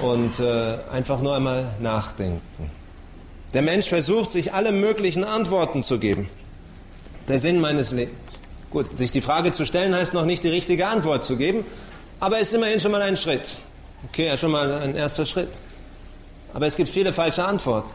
[0.00, 2.70] und äh, einfach nur einmal nachdenken.
[3.54, 6.28] Der Mensch versucht, sich alle möglichen Antworten zu geben.
[7.28, 8.14] Der Sinn meines Lebens.
[8.70, 11.64] Gut, sich die Frage zu stellen heißt noch nicht die richtige Antwort zu geben,
[12.20, 13.56] aber ist immerhin schon mal ein Schritt.
[14.10, 15.48] Okay, ja, schon mal ein erster Schritt.
[16.52, 17.90] Aber es gibt viele falsche Antworten.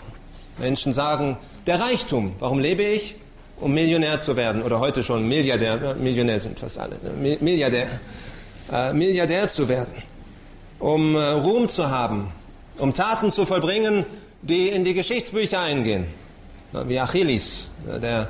[0.58, 3.15] Menschen sagen, der Reichtum, warum lebe ich?
[3.60, 7.38] Um Millionär zu werden oder heute schon Milliardär, Millionär sind fast alle, ne?
[7.39, 7.88] Milliardär,
[8.71, 9.93] äh, Milliardär zu werden,
[10.80, 12.30] um äh, Ruhm zu haben,
[12.78, 14.06] um Taten zu vollbringen,
[14.41, 16.06] die in die Geschichtsbücher eingehen.
[16.88, 18.28] Wie Achilles, der, der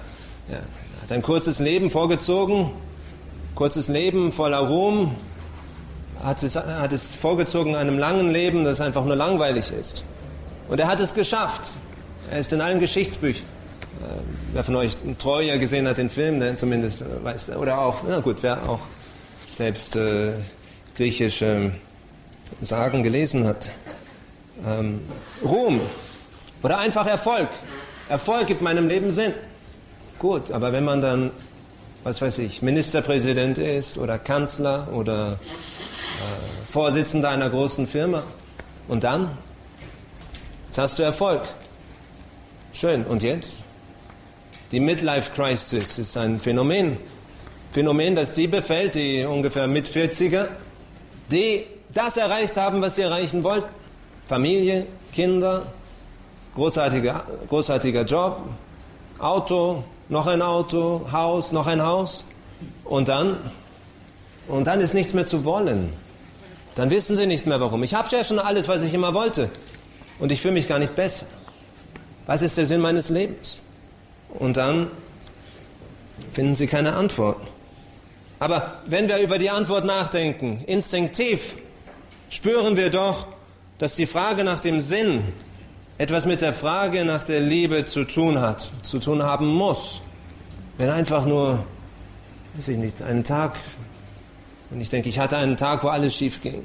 [1.01, 2.71] hat ein kurzes Leben vorgezogen,
[3.55, 5.15] kurzes Leben voller Ruhm,
[6.21, 10.03] hat es, hat es vorgezogen einem langen Leben, das einfach nur langweilig ist.
[10.67, 11.71] Und er hat es geschafft.
[12.31, 13.43] Er ist in allen Geschichtsbüchern.
[14.01, 14.21] Äh,
[14.53, 18.19] wer von euch Troja gesehen hat, den Film, der zumindest äh, weiß, oder auch, na
[18.19, 18.79] gut, wer auch
[19.51, 20.31] selbst äh,
[20.95, 21.71] griechische
[22.61, 23.69] Sagen gelesen hat.
[24.65, 25.01] Ähm,
[25.43, 25.81] Ruhm
[26.61, 27.49] oder einfach Erfolg.
[28.09, 29.33] Erfolg gibt meinem Leben Sinn.
[30.19, 31.31] Gut, aber wenn man dann,
[32.03, 38.23] was weiß ich, Ministerpräsident ist oder Kanzler oder äh, Vorsitzender einer großen Firma.
[38.87, 39.37] Und dann?
[40.65, 41.41] Jetzt hast du Erfolg.
[42.73, 43.05] Schön.
[43.05, 43.59] Und jetzt?
[44.71, 46.97] Die Midlife Crisis ist ein Phänomen.
[47.71, 50.47] Phänomen, das die befällt, die ungefähr mit 40er,
[51.31, 53.69] die das erreicht haben, was sie erreichen wollten.
[54.27, 55.67] Familie, Kinder,
[56.55, 58.41] großartiger, großartiger Job,
[59.19, 62.25] Auto, noch ein Auto, Haus, noch ein Haus.
[62.85, 63.37] Und dann?
[64.47, 65.93] Und dann ist nichts mehr zu wollen.
[66.75, 67.83] Dann wissen sie nicht mehr warum.
[67.83, 69.49] Ich habe ja schon alles, was ich immer wollte.
[70.17, 71.27] Und ich fühle mich gar nicht besser.
[72.25, 73.57] Was ist der Sinn meines Lebens?
[74.29, 74.89] Und dann
[76.31, 77.37] finden sie keine Antwort.
[78.39, 81.55] Aber wenn wir über die Antwort nachdenken, instinktiv,
[82.29, 83.27] spüren wir doch,
[83.77, 85.23] dass die Frage nach dem Sinn
[85.97, 90.01] etwas mit der Frage nach der Liebe zu tun hat, zu tun haben muss.
[90.77, 91.63] Wenn einfach nur,
[92.55, 93.55] weiß ich nicht, einen Tag
[94.71, 96.63] und ich denke, ich hatte einen Tag, wo alles schief ging.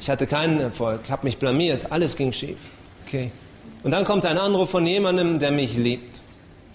[0.00, 2.58] Ich hatte keinen Erfolg, habe mich blamiert, alles ging schief.
[3.06, 3.32] Okay.
[3.82, 6.20] Und dann kommt ein Anruf von jemandem, der mich liebt.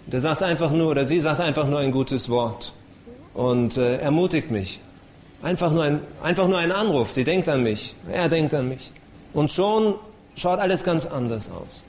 [0.07, 2.73] Der sagt einfach nur, oder sie sagt einfach nur ein gutes Wort
[3.33, 4.79] und äh, ermutigt mich.
[5.41, 7.11] Einfach nur, ein, einfach nur ein Anruf.
[7.11, 8.91] Sie denkt an mich, er denkt an mich.
[9.33, 9.95] Und schon
[10.35, 11.81] schaut alles ganz anders aus.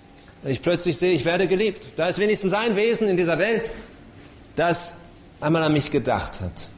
[0.45, 1.85] Ich plötzlich sehe, ich werde geliebt.
[1.97, 3.63] Da ist wenigstens ein Wesen in dieser Welt,
[4.57, 4.99] das
[5.41, 6.69] einmal an mich gedacht hat.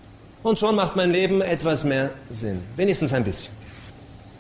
[0.43, 2.63] Und schon macht mein Leben etwas mehr Sinn.
[2.77, 3.53] Wenigstens ein bisschen.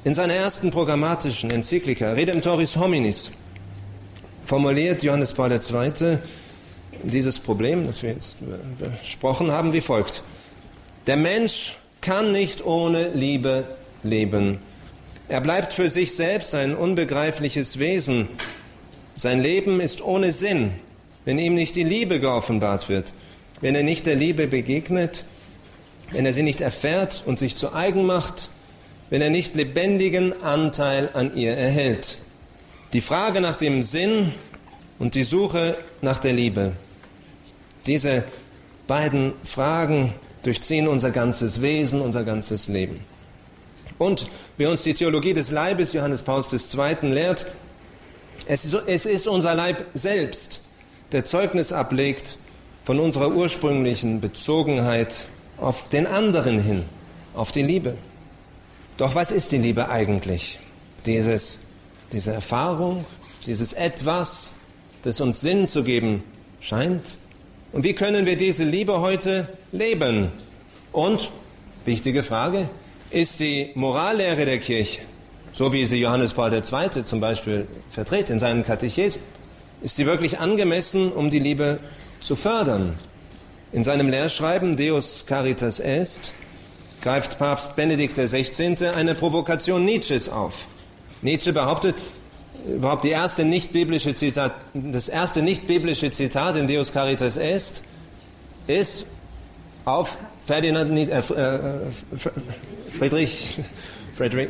[0.04, 3.32] In seiner ersten programmatischen Enzyklika Redemptoris Hominis
[4.46, 6.18] formuliert Johannes Paul II.
[7.02, 8.38] dieses Problem, das wir jetzt
[9.02, 10.22] besprochen haben, wie folgt.
[11.06, 13.64] Der Mensch kann nicht ohne Liebe
[14.02, 14.58] leben.
[15.28, 18.28] Er bleibt für sich selbst ein unbegreifliches Wesen.
[19.16, 20.70] Sein Leben ist ohne Sinn,
[21.24, 23.12] wenn ihm nicht die Liebe geoffenbart wird.
[23.60, 25.24] Wenn er nicht der Liebe begegnet,
[26.12, 28.50] wenn er sie nicht erfährt und sich zu eigen macht,
[29.10, 32.18] wenn er nicht lebendigen Anteil an ihr erhält.
[32.96, 34.32] Die Frage nach dem Sinn
[34.98, 36.72] und die Suche nach der Liebe.
[37.86, 38.24] Diese
[38.86, 42.98] beiden Fragen durchziehen unser ganzes Wesen, unser ganzes Leben.
[43.98, 47.10] Und wie uns die Theologie des Leibes Johannes Pauls II.
[47.12, 47.44] lehrt,
[48.46, 50.62] es ist, unser Leib selbst,
[51.12, 52.38] der Zeugnis ablegt
[52.82, 55.28] von unserer ursprünglichen Bezogenheit
[55.58, 56.84] auf den anderen hin,
[57.34, 57.98] auf die Liebe.
[58.96, 60.58] Doch was ist die Liebe eigentlich?
[61.04, 61.58] Dieses,
[62.12, 63.04] diese Erfahrung,
[63.46, 64.54] dieses Etwas,
[65.02, 66.22] das uns Sinn zu geben
[66.60, 67.18] scheint?
[67.72, 70.32] Und wie können wir diese Liebe heute leben?
[70.92, 71.30] Und,
[71.84, 72.68] wichtige Frage,
[73.10, 75.00] ist die Morallehre der Kirche,
[75.52, 77.04] so wie sie Johannes Paul II.
[77.04, 79.22] zum Beispiel vertritt in seinen Katechesen,
[79.82, 81.78] ist sie wirklich angemessen, um die Liebe
[82.20, 82.98] zu fördern?
[83.72, 86.32] In seinem Lehrschreiben Deus Caritas Est
[87.02, 88.86] greift Papst Benedikt XVI.
[88.86, 90.66] eine Provokation Nietzsches auf.
[91.22, 91.94] Nietzsche behauptet,
[92.66, 97.82] überhaupt die erste nicht biblische Zitat, das erste nicht biblische Zitat in Deus Caritas Est
[98.66, 99.06] ist
[99.84, 101.80] auf Ferdinand, äh, äh,
[102.92, 103.60] Friedrich,
[104.16, 104.48] Friedrich,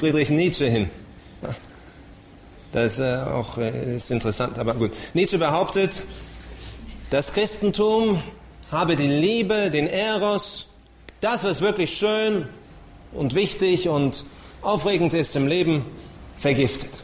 [0.00, 0.90] Friedrich Nietzsche hin.
[2.72, 4.92] Das ist äh, auch äh, ist interessant, aber gut.
[5.14, 6.02] Nietzsche behauptet,
[7.10, 8.22] das Christentum
[8.72, 10.68] habe die Liebe, den Eros,
[11.20, 12.48] das, was wirklich schön
[13.12, 14.24] und wichtig und
[14.62, 15.84] aufregend ist im Leben,
[16.38, 17.02] vergiftet.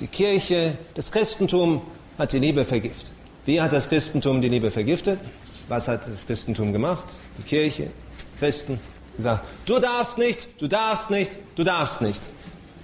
[0.00, 1.82] Die Kirche, das Christentum
[2.18, 3.10] hat die Liebe vergiftet.
[3.46, 5.20] Wie hat das Christentum die Liebe vergiftet?
[5.68, 7.06] Was hat das Christentum gemacht?
[7.38, 7.88] Die Kirche,
[8.38, 8.80] Christen,
[9.16, 12.20] gesagt, du darfst nicht, du darfst nicht, du darfst nicht.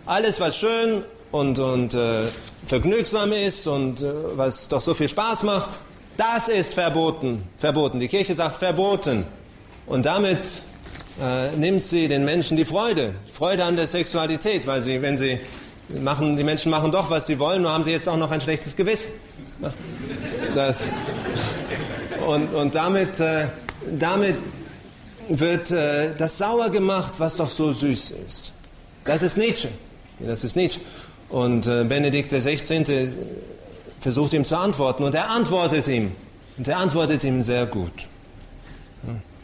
[0.06, 2.26] Alles, was schön und, und äh,
[2.66, 5.78] vergnügsam ist und äh, was doch so viel Spaß macht,
[6.16, 7.42] das ist verboten.
[7.58, 8.00] Verboten.
[8.00, 9.24] Die Kirche sagt verboten.
[9.86, 10.38] Und damit
[11.20, 15.38] äh, nimmt sie den Menschen die Freude, Freude an der Sexualität, weil sie, wenn sie
[16.00, 18.40] machen, die Menschen machen doch, was sie wollen, nur haben sie jetzt auch noch ein
[18.40, 19.12] schlechtes Gewissen.
[20.54, 20.86] Das,
[22.26, 23.46] und, und damit, äh,
[23.98, 24.36] damit
[25.28, 28.52] wird äh, das sauer gemacht, was doch so süß ist.
[29.04, 29.68] Das ist Nietzsche.
[30.18, 30.80] Das ist Nietzsche.
[31.28, 33.08] Und äh, Benedikt XVI.
[34.00, 36.12] versucht ihm zu antworten und er antwortet ihm.
[36.58, 38.08] Und er antwortet ihm sehr gut.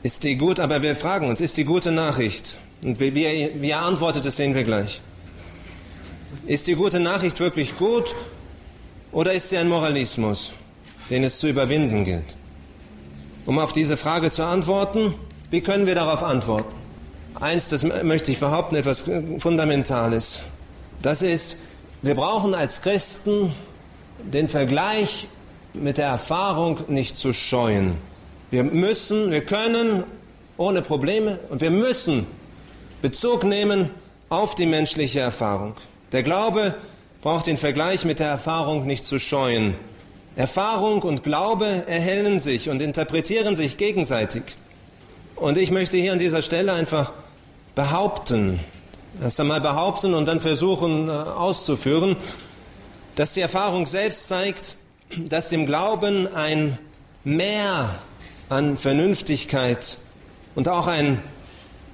[0.06, 2.58] Ist die gut, aber wir fragen uns, ist die gute Nachricht?
[2.80, 5.00] Und wie, wie, er, antwortet, das sehen wir gleich.
[6.46, 8.14] Ist die gute Nachricht wirklich gut
[9.10, 10.52] oder ist sie ein Moralismus,
[11.10, 12.36] den es zu überwinden gilt?
[13.46, 15.12] Um auf diese Frage zu antworten,
[15.50, 16.72] wie können wir darauf antworten?
[17.40, 20.42] Eins, das möchte ich behaupten, etwas Fundamentales.
[21.02, 21.58] Das ist,
[22.02, 23.52] wir brauchen als Christen
[24.22, 25.26] den Vergleich
[25.74, 27.96] mit der Erfahrung nicht zu scheuen.
[28.50, 30.04] Wir müssen, wir können
[30.56, 32.26] ohne Probleme und wir müssen
[33.02, 33.90] Bezug nehmen
[34.28, 35.74] auf die menschliche Erfahrung.
[36.12, 36.74] Der Glaube
[37.22, 39.74] braucht den Vergleich mit der Erfahrung nicht zu scheuen.
[40.36, 44.42] Erfahrung und Glaube erhellen sich und interpretieren sich gegenseitig.
[45.34, 47.12] Und ich möchte hier an dieser Stelle einfach
[47.74, 48.60] behaupten,
[49.20, 52.16] erst einmal behaupten und dann versuchen äh, auszuführen,
[53.16, 54.76] dass die Erfahrung selbst zeigt,
[55.16, 56.78] dass dem Glauben ein
[57.24, 57.98] Mehr
[58.48, 59.98] an Vernünftigkeit
[60.54, 61.20] und auch ein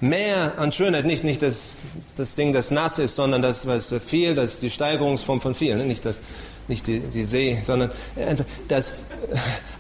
[0.01, 1.85] Mehr an Schönheit, nicht, nicht das,
[2.17, 5.77] das Ding, das nass ist, sondern das, was viel, das ist die Steigerungsform von viel,
[5.77, 5.85] ne?
[5.85, 6.21] nicht das
[6.69, 7.91] nicht die, die See, sondern
[8.69, 8.95] dass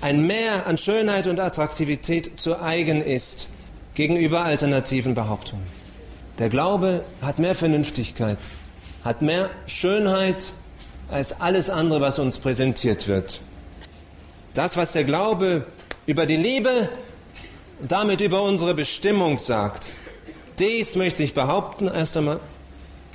[0.00, 3.48] ein Mehr an Schönheit und Attraktivität zu eigen ist
[3.94, 5.66] gegenüber alternativen Behauptungen.
[6.38, 8.38] Der Glaube hat mehr Vernünftigkeit,
[9.04, 10.52] hat mehr Schönheit
[11.11, 13.40] als alles andere, was uns präsentiert wird.
[14.54, 15.66] Das, was der Glaube
[16.12, 16.90] über die Liebe
[17.81, 19.92] und damit über unsere Bestimmung sagt,
[20.59, 22.38] dies möchte ich behaupten erst einmal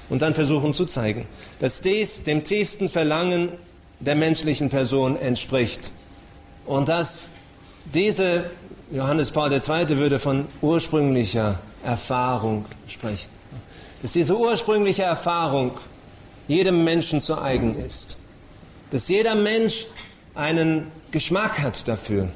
[0.10, 1.28] und dann versuchen zu zeigen,
[1.60, 3.50] dass dies dem tiefsten Verlangen
[4.00, 5.92] der menschlichen Person entspricht.
[6.66, 7.30] Und dass
[7.94, 8.50] diese,
[8.90, 9.90] Johannes Paul II.
[9.98, 13.30] würde von ursprünglicher Erfahrung sprechen,
[14.02, 15.70] dass diese ursprüngliche Erfahrung
[16.48, 18.18] jedem Menschen zu eigen ist.
[18.90, 19.86] Dass jeder Mensch
[20.34, 22.30] einen Geschmack hat dafür.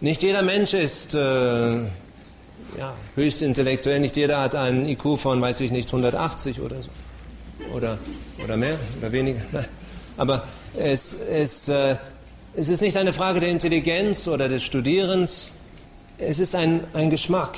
[0.00, 5.60] Nicht jeder Mensch ist äh, ja, höchst intellektuell, nicht jeder hat einen IQ von, weiß
[5.60, 6.90] ich nicht, 180 oder so
[7.72, 7.98] oder,
[8.42, 9.40] oder mehr oder weniger.
[10.16, 11.96] Aber es, es, äh,
[12.54, 15.52] es ist nicht eine Frage der Intelligenz oder des Studierens.
[16.18, 17.56] Es ist ein, ein Geschmack,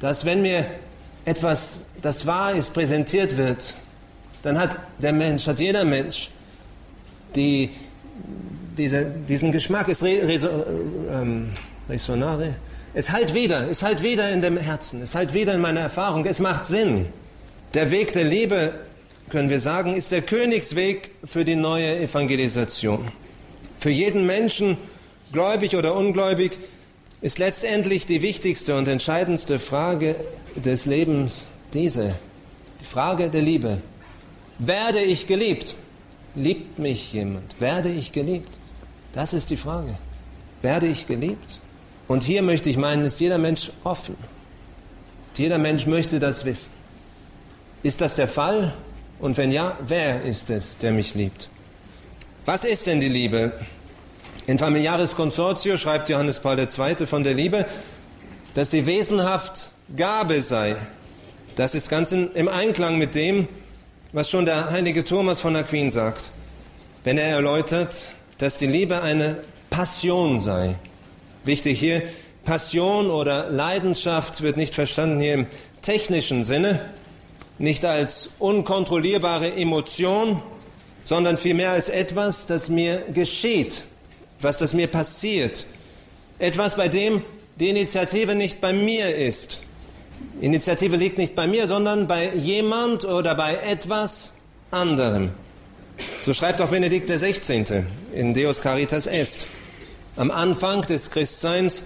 [0.00, 0.66] dass wenn mir
[1.24, 3.74] etwas, das wahr ist, präsentiert wird,
[4.42, 6.30] dann hat der Mensch, hat jeder Mensch
[7.34, 7.70] die,
[8.76, 9.88] diese, diesen Geschmack.
[9.88, 10.48] Es re, reso,
[11.12, 11.50] ähm,
[11.88, 12.54] resonare,
[12.92, 16.26] Es halt wieder, es halt wieder in dem Herzen, es halt wieder in meiner Erfahrung,
[16.26, 17.06] es macht Sinn.
[17.74, 18.74] Der Weg der Liebe,
[19.28, 23.06] können wir sagen, ist der Königsweg für die neue Evangelisation.
[23.78, 24.76] Für jeden Menschen,
[25.32, 26.58] gläubig oder ungläubig,
[27.20, 30.16] ist letztendlich die wichtigste und entscheidendste Frage
[30.56, 32.16] des Lebens diese,
[32.80, 33.78] die Frage der Liebe.
[34.58, 35.76] Werde ich geliebt?
[36.34, 37.60] Liebt mich jemand?
[37.60, 38.50] Werde ich geliebt?
[39.12, 39.96] Das ist die Frage.
[40.62, 41.58] Werde ich geliebt?
[42.06, 44.16] Und hier möchte ich meinen, ist jeder Mensch offen.
[45.36, 46.72] Jeder Mensch möchte das wissen.
[47.82, 48.74] Ist das der Fall?
[49.20, 51.48] Und wenn ja, wer ist es, der mich liebt?
[52.44, 53.52] Was ist denn die Liebe?
[54.46, 57.06] In Familiaris Consortio schreibt Johannes Paul II.
[57.06, 57.64] von der Liebe,
[58.54, 60.76] dass sie wesenhaft Gabe sei.
[61.56, 63.48] Das ist ganz in, im Einklang mit dem,
[64.12, 66.32] was schon der heilige Thomas von Aquin sagt,
[67.04, 69.36] wenn er erläutert, dass die Liebe eine
[69.68, 70.74] Passion sei.
[71.44, 72.02] Wichtig hier,
[72.44, 75.46] Passion oder Leidenschaft wird nicht verstanden hier im
[75.82, 76.80] technischen Sinne,
[77.58, 80.42] nicht als unkontrollierbare Emotion,
[81.04, 83.84] sondern vielmehr als etwas, das mir geschieht,
[84.40, 85.66] was das mir passiert.
[86.38, 87.22] Etwas, bei dem
[87.56, 89.60] die Initiative nicht bei mir ist.
[90.40, 94.32] Initiative liegt nicht bei mir, sondern bei jemand oder bei etwas
[94.70, 95.30] anderem.
[96.22, 97.84] So schreibt auch Benedikt XVI.
[98.12, 99.46] in Deus Caritas Est.
[100.16, 101.84] Am Anfang des Christseins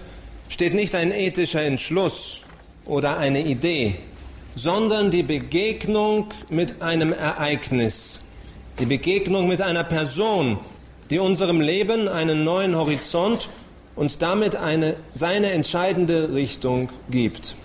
[0.49, 2.41] steht nicht ein ethischer Entschluss
[2.85, 3.95] oder eine Idee,
[4.55, 8.23] sondern die Begegnung mit einem Ereignis,
[8.79, 10.59] die Begegnung mit einer Person,
[11.09, 13.49] die unserem Leben einen neuen Horizont
[13.95, 17.55] und damit eine, seine entscheidende Richtung gibt.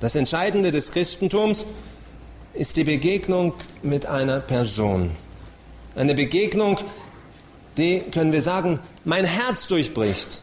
[0.00, 1.66] Das Entscheidende des Christentums
[2.54, 5.10] ist die Begegnung mit einer Person.
[5.98, 6.78] Eine Begegnung,
[7.76, 10.42] die, können wir sagen, mein Herz durchbricht,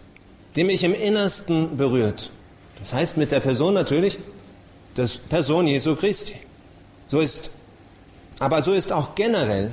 [0.58, 2.30] die mich im Innersten berührt.
[2.80, 4.20] Das heißt mit der Person natürlich,
[4.96, 6.36] das Person Jesu Christi.
[7.08, 7.52] So ist,
[8.40, 9.72] aber so ist auch generell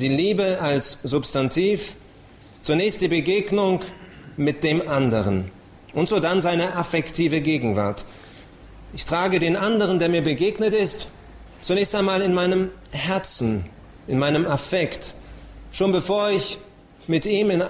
[0.00, 1.96] die Liebe als Substantiv
[2.62, 3.80] zunächst die Begegnung
[4.38, 5.50] mit dem anderen
[5.92, 8.06] und so dann seine affektive Gegenwart.
[8.94, 11.08] Ich trage den anderen, der mir begegnet ist,
[11.60, 13.66] zunächst einmal in meinem Herzen,
[14.06, 15.14] in meinem Affekt,
[15.78, 16.58] schon bevor ich
[17.06, 17.62] mit ihm, in,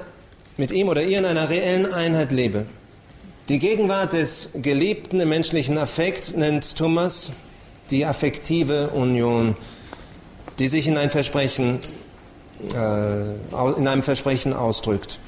[0.57, 2.65] mit ihm oder ihr in einer reellen Einheit lebe.
[3.51, 7.33] Die Gegenwart des Geliebten im menschlichen Affekt nennt Thomas
[7.91, 9.57] die affektive Union,
[10.59, 11.81] die sich in ein Versprechen,
[12.73, 15.21] äh, in einem Versprechen ausdrückt.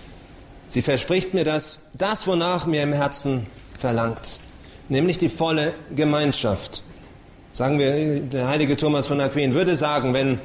[0.67, 3.47] Sie verspricht mir das, das, wonach mir im Herzen
[3.79, 4.41] verlangt,
[4.89, 6.83] nämlich die volle Gemeinschaft.
[7.53, 10.39] Sagen wir, der heilige Thomas von Aquin würde sagen, wenn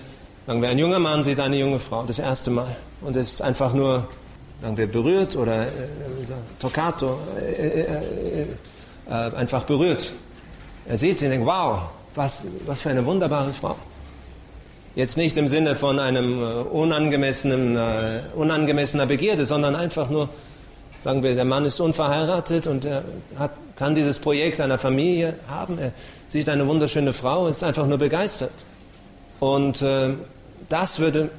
[0.45, 3.73] sagen wir, ein junger Mann sieht eine junge Frau das erste Mal und ist einfach
[3.73, 4.07] nur
[4.73, 5.69] berührt oder äh,
[6.59, 8.45] toccato, äh, äh, äh,
[9.09, 10.11] äh, einfach berührt.
[10.87, 11.81] Er sieht sie und denkt, wow,
[12.15, 13.75] was, was für eine wunderbare Frau.
[14.95, 17.77] Jetzt nicht im Sinne von einem äh, unangemessenen,
[18.35, 20.29] unangemessener Begierde, sondern einfach nur,
[20.99, 23.03] sagen wir, der Mann ist unverheiratet und er
[23.37, 25.77] hat, kann dieses Projekt einer Familie haben.
[25.77, 25.91] Er
[26.27, 28.53] sieht eine wunderschöne Frau und ist einfach nur begeistert.
[29.39, 29.83] Und
[30.69, 31.29] das würde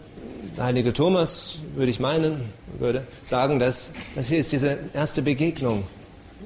[0.57, 2.49] der heilige Thomas, würde ich meinen,
[2.79, 5.85] würde sagen, dass das hier ist diese erste Begegnung.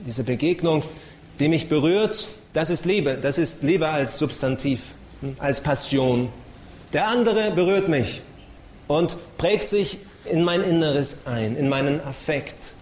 [0.04, 0.82] Diese Begegnung,
[1.38, 3.18] die mich berührt, das ist Liebe.
[3.20, 4.80] Das ist Liebe als Substantiv,
[5.20, 6.28] hm, als Passion.
[6.92, 8.20] Der andere berührt mich
[8.88, 12.72] und prägt sich in mein Inneres ein, in meinen Affekt.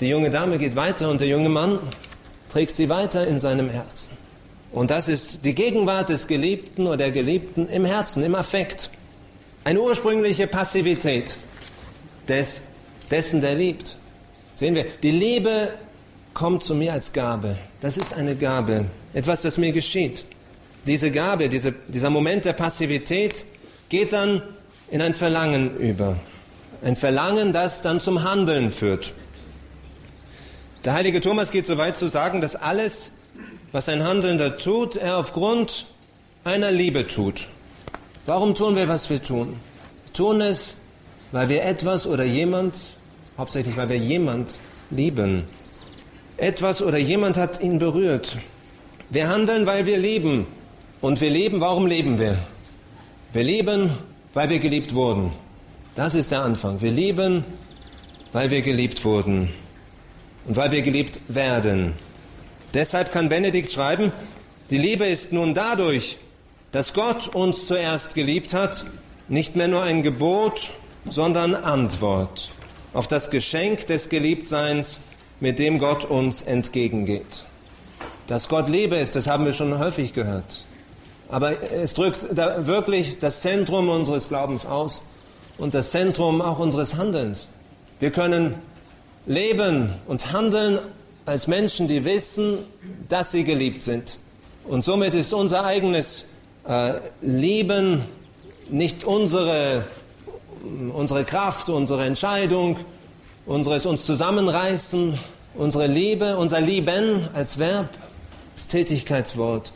[0.00, 1.78] Die junge Dame geht weiter und der junge Mann
[2.50, 4.18] trägt sie weiter in seinem Herzen.
[4.72, 8.90] Und das ist die Gegenwart des Geliebten oder der Geliebten im Herzen, im Affekt.
[9.66, 11.36] Eine ursprüngliche Passivität
[12.28, 12.68] des,
[13.10, 13.96] dessen, der liebt.
[14.54, 15.72] Sehen wir, die Liebe
[16.34, 17.56] kommt zu mir als Gabe.
[17.80, 20.24] Das ist eine Gabe, etwas, das mir geschieht.
[20.86, 23.44] Diese Gabe, diese, dieser Moment der Passivität
[23.88, 24.40] geht dann
[24.88, 26.16] in ein Verlangen über.
[26.84, 29.14] Ein Verlangen, das dann zum Handeln führt.
[30.84, 33.14] Der heilige Thomas geht so weit zu sagen, dass alles,
[33.72, 35.86] was ein Handelnder tut, er aufgrund
[36.44, 37.48] einer Liebe tut.
[38.26, 39.56] Warum tun wir, was wir tun?
[40.04, 40.74] Wir tun es,
[41.30, 42.76] weil wir etwas oder jemand,
[43.38, 44.58] hauptsächlich weil wir jemand
[44.90, 45.44] lieben.
[46.36, 48.38] Etwas oder jemand hat ihn berührt.
[49.10, 50.46] Wir handeln, weil wir lieben.
[51.00, 52.36] Und wir leben, warum leben wir?
[53.32, 53.90] Wir leben,
[54.34, 55.32] weil wir geliebt wurden.
[55.94, 56.80] Das ist der Anfang.
[56.80, 57.44] Wir lieben,
[58.32, 59.50] weil wir geliebt wurden
[60.46, 61.92] und weil wir geliebt werden.
[62.74, 64.10] Deshalb kann Benedikt schreiben,
[64.70, 66.18] die Liebe ist nun dadurch
[66.76, 68.84] dass Gott uns zuerst geliebt hat,
[69.28, 70.72] nicht mehr nur ein Gebot,
[71.08, 72.50] sondern Antwort
[72.92, 75.00] auf das Geschenk des Geliebtseins
[75.40, 77.46] mit dem Gott uns entgegengeht.
[78.26, 80.66] Dass Gott Liebe ist, das haben wir schon häufig gehört.
[81.30, 85.00] Aber es drückt da wirklich das Zentrum unseres Glaubens aus
[85.56, 87.48] und das Zentrum auch unseres Handelns.
[88.00, 88.54] Wir können
[89.24, 90.80] leben und handeln
[91.24, 92.58] als Menschen, die wissen,
[93.08, 94.18] dass sie geliebt sind.
[94.64, 96.26] Und somit ist unser eigenes
[96.68, 98.04] äh, Lieben
[98.68, 99.84] nicht unsere,
[100.92, 102.78] unsere Kraft, unsere Entscheidung,
[103.46, 105.18] unseres uns zusammenreißen,
[105.54, 107.88] unsere Liebe, unser Lieben als Verb,
[108.54, 109.72] das Tätigkeitswort.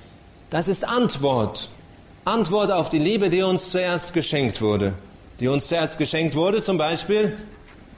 [0.51, 1.68] Das ist Antwort.
[2.24, 4.95] Antwort auf die Liebe, die uns zuerst geschenkt wurde.
[5.38, 7.36] Die uns zuerst geschenkt wurde, zum Beispiel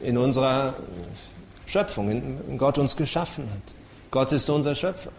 [0.00, 0.74] in unserer
[1.66, 3.74] Schöpfung, in Gott uns geschaffen hat.
[4.10, 5.10] Gott ist unser Schöpfer.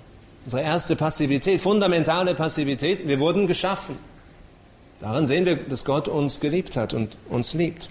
[0.45, 3.97] Unsere erste Passivität, fundamentale Passivität, wir wurden geschaffen.
[4.99, 7.89] Daran sehen wir, dass Gott uns geliebt hat und uns liebt.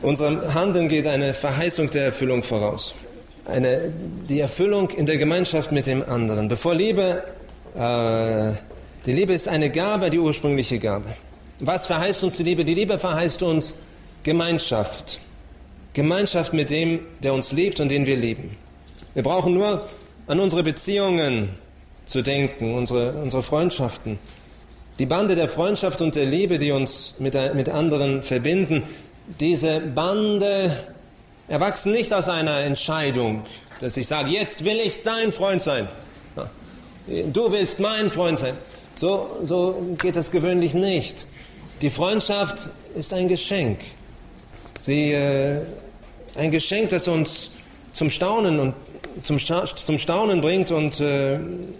[0.00, 2.94] Unserem Handeln geht eine Verheißung der Erfüllung voraus.
[3.44, 3.92] Eine,
[4.28, 6.48] die Erfüllung in der Gemeinschaft mit dem anderen.
[6.48, 7.22] Bevor Liebe,
[7.74, 8.52] äh,
[9.04, 11.06] die Liebe ist eine Gabe, die ursprüngliche Gabe.
[11.58, 12.64] Was verheißt uns die Liebe?
[12.64, 13.74] Die Liebe verheißt uns
[14.22, 15.18] Gemeinschaft.
[15.92, 18.56] Gemeinschaft mit dem, der uns liebt und den wir lieben.
[19.14, 19.84] Wir brauchen nur
[20.26, 21.50] an unsere Beziehungen
[22.06, 24.18] zu denken, unsere, unsere Freundschaften.
[24.98, 28.84] Die Bande der Freundschaft und der Liebe, die uns mit, mit anderen verbinden,
[29.40, 30.76] diese Bande
[31.48, 33.42] erwachsen nicht aus einer Entscheidung,
[33.80, 35.88] dass ich sage, jetzt will ich dein Freund sein.
[37.32, 38.54] Du willst mein Freund sein.
[38.94, 41.26] So, so geht das gewöhnlich nicht.
[41.80, 43.80] Die Freundschaft ist ein Geschenk.
[44.78, 45.62] Sie, äh,
[46.36, 47.50] ein Geschenk, das uns
[47.92, 48.74] zum Staunen und
[49.22, 51.38] zum, zum Staunen bringt und äh,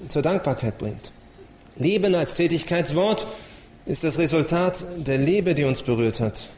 [0.09, 1.13] zur Dankbarkeit bringt.
[1.77, 3.27] Lieben als Tätigkeitswort
[3.87, 6.51] ist das Resultat der Liebe, die uns berührt hat.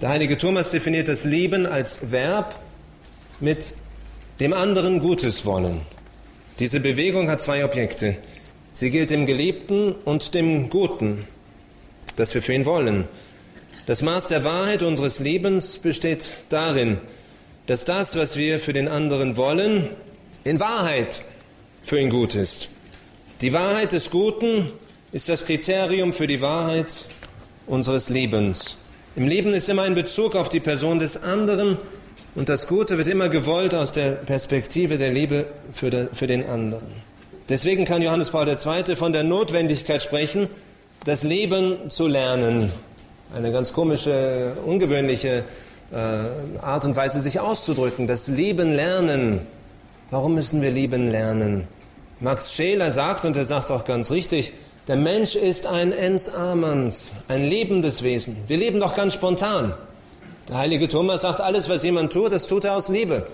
[0.00, 2.54] Der heilige Thomas definiert das Lieben als Verb
[3.40, 3.74] mit
[4.40, 5.80] dem anderen Gutes wollen.
[6.58, 8.16] Diese Bewegung hat zwei Objekte.
[8.72, 11.26] Sie gilt dem Geliebten und dem Guten,
[12.16, 13.04] das wir für ihn wollen.
[13.86, 16.98] Das Maß der Wahrheit unseres Lebens besteht darin,
[17.68, 19.90] dass das, was wir für den anderen wollen,
[20.42, 21.22] in Wahrheit
[21.82, 22.70] für ihn gut ist.
[23.42, 24.72] Die Wahrheit des Guten
[25.12, 27.04] ist das Kriterium für die Wahrheit
[27.66, 28.78] unseres Lebens.
[29.16, 31.76] Im Leben ist immer ein Bezug auf die Person des anderen
[32.34, 35.44] und das Gute wird immer gewollt aus der Perspektive der Liebe
[35.74, 36.90] für, den anderen.
[37.50, 38.96] Deswegen kann Johannes Paul II.
[38.96, 40.48] von der Notwendigkeit sprechen,
[41.04, 42.72] das Leben zu lernen
[43.34, 45.44] eine ganz komische, ungewöhnliche
[45.92, 48.06] äh, Art und Weise, sich auszudrücken.
[48.06, 49.46] Das Lieben lernen.
[50.10, 51.68] Warum müssen wir lieben lernen?
[52.20, 54.52] Max Scheler sagt, und er sagt auch ganz richtig,
[54.88, 58.36] der Mensch ist ein ens amens, ein lebendes Wesen.
[58.46, 59.74] Wir leben doch ganz spontan.
[60.48, 63.26] Der heilige Thomas sagt, alles, was jemand tut, das tut er aus Liebe.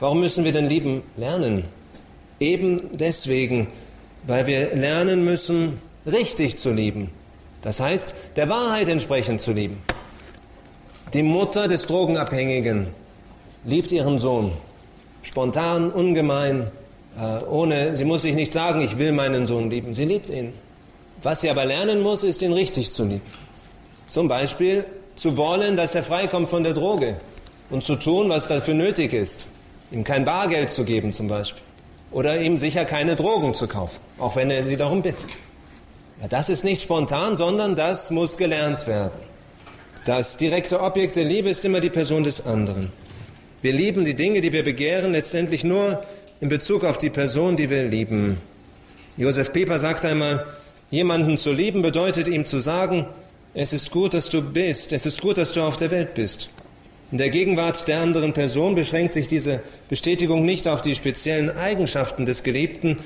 [0.00, 1.64] Warum müssen wir denn lieben lernen?
[2.38, 3.68] Eben deswegen,
[4.26, 7.10] weil wir lernen müssen, richtig zu lieben.
[7.62, 9.78] Das heißt, der Wahrheit entsprechend zu lieben.
[11.12, 12.88] Die Mutter des Drogenabhängigen
[13.64, 14.52] liebt ihren Sohn.
[15.22, 16.72] Spontan, ungemein,
[17.16, 19.94] äh, ohne, sie muss sich nicht sagen, ich will meinen Sohn lieben.
[19.94, 20.52] Sie liebt ihn.
[21.22, 23.22] Was sie aber lernen muss, ist ihn richtig zu lieben.
[24.08, 24.84] Zum Beispiel
[25.14, 27.16] zu wollen, dass er freikommt von der Droge
[27.70, 29.46] und zu tun, was dafür nötig ist.
[29.92, 31.62] Ihm kein Bargeld zu geben zum Beispiel.
[32.10, 35.28] Oder ihm sicher keine Drogen zu kaufen, auch wenn er sie darum bittet.
[36.20, 39.35] Ja, das ist nicht spontan, sondern das muss gelernt werden.
[40.06, 42.92] Das direkte Objekt der Liebe ist immer die Person des anderen.
[43.60, 46.00] Wir lieben die Dinge, die wir begehren, letztendlich nur
[46.40, 48.38] in Bezug auf die Person, die wir lieben.
[49.16, 50.46] Josef Pieper sagt einmal,
[50.92, 53.06] jemanden zu lieben bedeutet ihm zu sagen,
[53.52, 56.50] es ist gut, dass du bist, es ist gut, dass du auf der Welt bist.
[57.10, 62.26] In der Gegenwart der anderen Person beschränkt sich diese Bestätigung nicht auf die speziellen Eigenschaften
[62.26, 62.98] des Geliebten,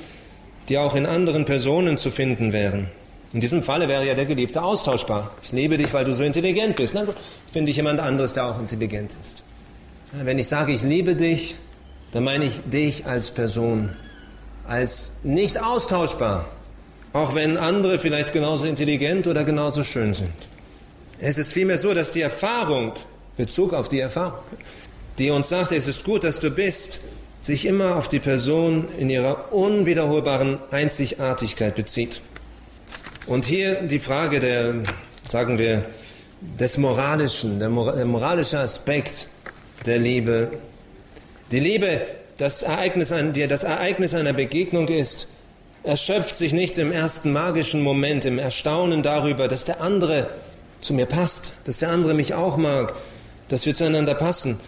[0.69, 2.89] die auch in anderen Personen zu finden wären.
[3.33, 5.31] In diesem Falle wäre ja der Geliebte austauschbar.
[5.43, 6.95] Ich liebe dich, weil du so intelligent bist.
[6.95, 7.15] Na gut,
[7.53, 9.43] finde ich jemand anderes, der auch intelligent ist.
[10.13, 11.57] Wenn ich sage, ich liebe dich,
[12.13, 13.91] dann meine ich dich als Person,
[14.67, 16.49] als nicht austauschbar,
[17.13, 20.33] auch wenn andere vielleicht genauso intelligent oder genauso schön sind.
[21.21, 22.95] Es ist vielmehr so, dass die Erfahrung,
[23.37, 24.41] Bezug auf die Erfahrung,
[25.19, 27.01] die uns sagt, es ist gut, dass du bist,
[27.41, 32.21] sich immer auf die Person in ihrer unwiederholbaren Einzigartigkeit bezieht.
[33.31, 34.75] Und hier die Frage der,
[35.29, 35.85] sagen wir,
[36.59, 39.29] des Moralischen, der, moralische Aspekt
[39.87, 40.51] der Liebe.
[41.53, 42.01] Die Liebe,
[42.39, 45.29] das Ereignis, die das Ereignis einer Begegnung ist,
[45.85, 50.27] erschöpft sich nicht im ersten magischen Moment, im Erstaunen darüber, dass der andere
[50.81, 52.95] zu mir passt, dass der andere mich auch mag,
[53.49, 54.59] dass wir zueinander passen.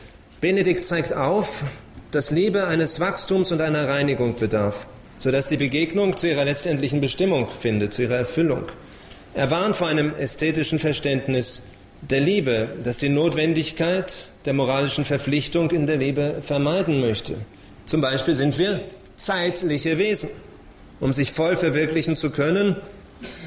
[0.41, 1.65] Benedikt zeigt auf,
[2.13, 4.87] dass Liebe eines Wachstums und einer Reinigung bedarf,
[5.19, 8.65] sodass die Begegnung zu ihrer letztendlichen Bestimmung findet, zu ihrer Erfüllung.
[9.35, 11.63] Er warnt vor einem ästhetischen Verständnis
[12.03, 17.37] der Liebe, das die Notwendigkeit der moralischen Verpflichtung in der Liebe vermeiden möchte.
[17.87, 18.81] Zum Beispiel sind wir
[19.17, 20.31] zeitliche Wesen.
[21.01, 22.77] Um sich voll verwirklichen zu können,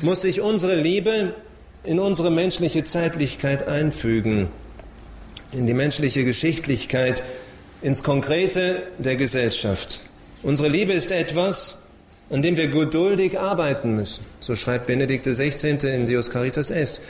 [0.01, 1.34] muss sich unsere Liebe
[1.84, 4.49] in unsere menschliche Zeitlichkeit einfügen,
[5.51, 7.24] in die menschliche Geschichtlichkeit,
[7.82, 10.01] ins Konkrete der Gesellschaft.
[10.46, 11.80] Unsere Liebe ist etwas,
[12.30, 14.24] an dem wir geduldig arbeiten müssen.
[14.41, 15.70] So schreibt Benedikt XVI.
[15.88, 17.02] in Deus Caritas Est.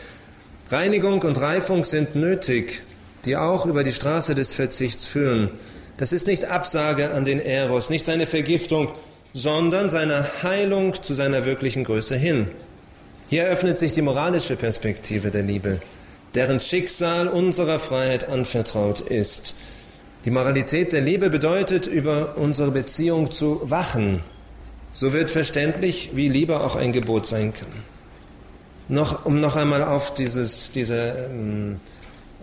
[0.71, 2.81] Reinigung und Reifung sind nötig,
[3.25, 5.49] die auch über die Straße des Verzichts führen.
[5.97, 8.93] Das ist nicht Absage an den Eros, nicht seine Vergiftung,
[9.33, 12.47] sondern seine Heilung zu seiner wirklichen Größe hin.
[13.27, 15.81] Hier öffnet sich die moralische Perspektive der Liebe,
[16.35, 19.55] deren Schicksal unserer Freiheit anvertraut ist.
[20.25, 24.21] Die Moralität der Liebe bedeutet, über unsere Beziehung zu wachen.
[24.91, 27.67] So wird verständlich, wie Liebe auch ein Gebot sein kann.
[28.87, 31.79] Noch, um noch einmal auf dieses, diese, ähm,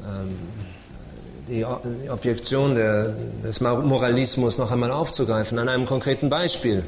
[0.01, 0.39] ähm
[1.49, 1.64] die,
[2.09, 3.14] Objektion der,
[3.45, 6.85] des Moralismus noch einmal aufzugreifen, an einem konkreten Beispiel,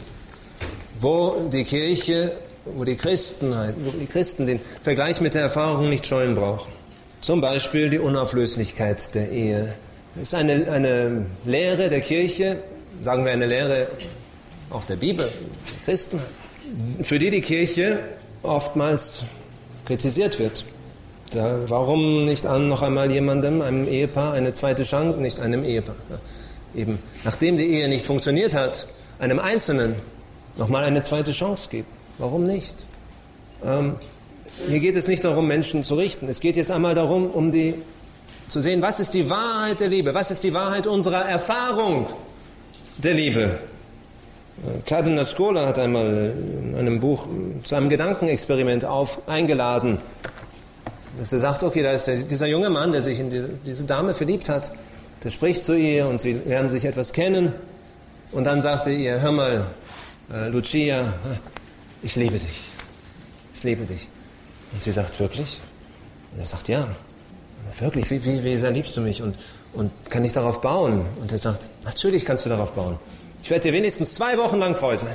[1.00, 2.32] wo die Kirche
[2.64, 6.72] wo die Christen, halt, wo die Christen den Vergleich mit der Erfahrung nicht scheuen brauchen.
[7.20, 9.74] Zum Beispiel die Unauflöslichkeit der Ehe.
[10.14, 12.58] Das ist eine, eine Lehre der Kirche,
[13.00, 13.88] sagen wir eine Lehre
[14.70, 16.20] auch der Bibel, der Christen,
[17.02, 17.98] für die die Kirche
[18.42, 19.24] oftmals
[19.84, 20.64] kritisiert wird.
[21.32, 25.96] Da, warum nicht an noch einmal jemandem, einem Ehepaar, eine zweite Chance, nicht einem Ehepaar,
[26.76, 28.86] eben nachdem die Ehe nicht funktioniert hat,
[29.18, 29.96] einem Einzelnen
[30.56, 31.88] nochmal eine zweite Chance geben?
[32.18, 32.76] Warum nicht?
[33.64, 33.96] Ähm,
[34.68, 36.28] hier geht es nicht darum, Menschen zu richten.
[36.28, 37.74] Es geht jetzt einmal darum, um die,
[38.48, 40.14] zu sehen, was ist die Wahrheit der Liebe?
[40.14, 42.06] Was ist die Wahrheit unserer Erfahrung
[42.98, 43.58] der Liebe?
[44.62, 46.32] Äh, Cardinal Scola hat einmal
[46.62, 47.26] in einem Buch
[47.62, 49.98] zu einem Gedankenexperiment auf, eingeladen,
[51.18, 53.84] dass er sagt, okay, da ist der, dieser junge Mann, der sich in die, diese
[53.84, 54.72] Dame verliebt hat,
[55.22, 57.52] der spricht zu ihr und sie lernen sich etwas kennen.
[58.32, 59.66] Und dann sagt er ihr, hör mal,
[60.32, 61.14] äh, Lucia,
[62.02, 62.62] ich liebe dich.
[63.54, 64.08] Ich liebe dich.
[64.72, 65.58] Und sie sagt, wirklich?
[66.32, 66.86] Und er sagt, ja.
[67.78, 69.22] Wirklich, wie, wie, wie sehr liebst du mich?
[69.22, 69.36] Und,
[69.72, 71.04] und kann ich darauf bauen?
[71.20, 72.98] Und er sagt, natürlich kannst du darauf bauen.
[73.42, 75.14] Ich werde dir wenigstens zwei Wochen lang treu sein.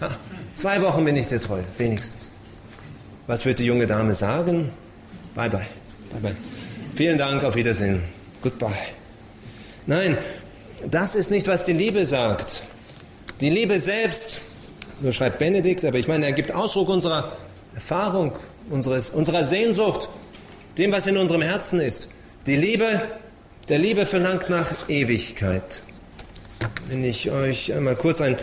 [0.00, 0.10] Ja,
[0.54, 2.30] zwei Wochen bin ich dir treu, wenigstens.
[3.26, 4.70] Was wird die junge Dame sagen?
[5.34, 5.66] Bye bye.
[6.12, 6.36] Bye bye.
[6.94, 8.02] Vielen Dank, auf Wiedersehen.
[8.42, 8.72] Goodbye.
[9.86, 10.16] Nein,
[10.90, 12.62] das ist nicht, was die Liebe sagt.
[13.40, 14.40] Die Liebe selbst
[15.02, 17.32] so schreibt Benedikt, aber ich meine, er gibt Ausdruck unserer
[17.74, 18.32] Erfahrung,
[18.70, 20.08] unseres, unserer Sehnsucht,
[20.78, 22.08] dem, was in unserem Herzen ist.
[22.46, 23.02] Die Liebe,
[23.68, 25.82] der Liebe verlangt nach Ewigkeit.
[26.88, 28.36] Wenn ich euch einmal kurz ein,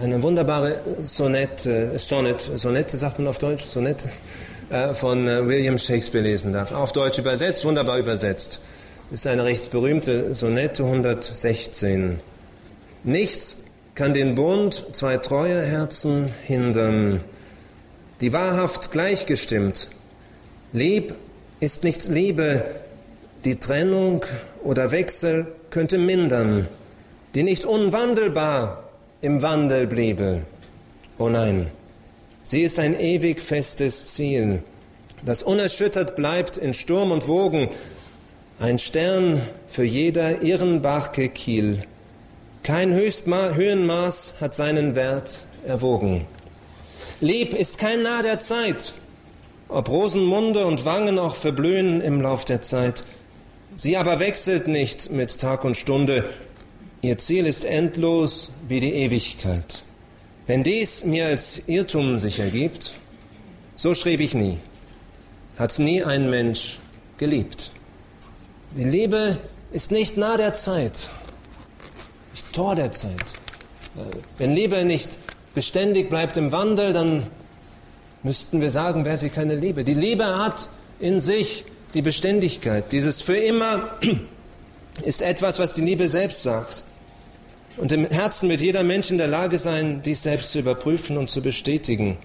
[0.00, 4.10] eine wunderbare Sonette, Sonnet, Sonette sagt man auf Deutsch, Sonette,
[4.70, 6.72] äh, von äh, William Shakespeare lesen darf.
[6.72, 8.60] Auf Deutsch übersetzt, wunderbar übersetzt.
[9.10, 12.20] Ist eine recht berühmte Sonette 116.
[13.04, 13.64] Nichts
[13.94, 17.24] kann den Bund zwei treue Herzen hindern,
[18.20, 19.88] die wahrhaft gleichgestimmt.
[20.74, 21.14] Lieb
[21.60, 22.64] ist nicht Liebe,
[23.44, 24.24] die Trennung
[24.62, 26.68] oder Wechsel könnte mindern,
[27.34, 28.84] die nicht unwandelbar
[29.20, 30.42] im Wandel bliebe.
[31.18, 31.70] Oh nein,
[32.42, 34.62] sie ist ein ewig festes Ziel,
[35.24, 37.70] das unerschüttert bleibt in Sturm und Wogen,
[38.60, 41.82] ein Stern für jeder Irrenbarke Kiel.
[42.62, 46.26] Kein Höchstma Höhenmaß hat seinen Wert erwogen.
[47.20, 48.94] Lieb ist kein Nah der Zeit,
[49.68, 53.04] ob Rosenmunde und Wangen auch verblühen im Lauf der Zeit.
[53.76, 56.28] Sie aber wechselt nicht mit Tag und Stunde.
[57.02, 59.84] Ihr Ziel ist endlos wie die Ewigkeit.
[60.46, 62.94] Wenn dies mir als Irrtum sich ergibt,
[63.76, 64.58] so schrieb ich nie,
[65.58, 66.78] hat nie ein Mensch
[67.18, 67.70] geliebt.
[68.76, 69.38] Die Liebe
[69.70, 71.08] ist nicht nah der Zeit,
[72.58, 73.34] Tor der Zeit.
[74.36, 75.18] Wenn Liebe nicht
[75.54, 77.22] beständig bleibt im Wandel, dann
[78.22, 79.84] müssten wir sagen, wäre sie keine Liebe.
[79.84, 81.64] Die Liebe hat in sich
[81.94, 82.92] die Beständigkeit.
[82.92, 83.90] Dieses für immer
[85.04, 86.84] ist etwas, was die Liebe selbst sagt.
[87.76, 91.30] Und im Herzen wird jeder Mensch in der Lage sein, dies selbst zu überprüfen und
[91.30, 92.18] zu bestätigen.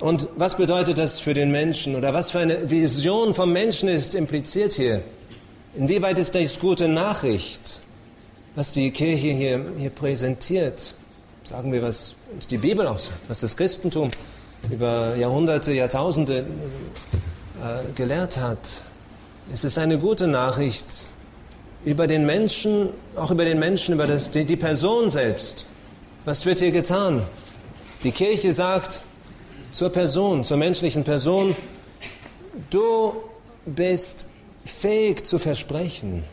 [0.00, 4.14] Und was bedeutet das für den Menschen oder was für eine Vision vom Menschen ist
[4.14, 5.02] impliziert hier?
[5.76, 7.82] Inwieweit ist das gute Nachricht?
[8.56, 10.94] was die Kirche hier, hier präsentiert,
[11.44, 14.10] sagen wir, was uns die Bibel auch sagt, was das Christentum
[14.70, 18.58] über Jahrhunderte, Jahrtausende äh, gelehrt hat.
[19.52, 21.06] Es ist eine gute Nachricht
[21.84, 25.64] über den Menschen, auch über den Menschen, über das, die, die Person selbst.
[26.24, 27.22] Was wird hier getan?
[28.02, 29.02] Die Kirche sagt
[29.70, 31.54] zur Person, zur menschlichen Person,
[32.70, 33.14] du
[33.64, 34.26] bist
[34.64, 36.24] fähig zu versprechen.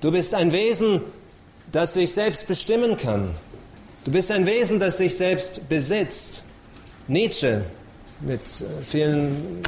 [0.00, 1.00] Du bist ein Wesen,
[1.72, 3.30] das sich selbst bestimmen kann.
[4.04, 6.44] Du bist ein Wesen, das sich selbst besitzt.
[7.08, 7.62] Nietzsche
[8.20, 9.62] mit äh, vielen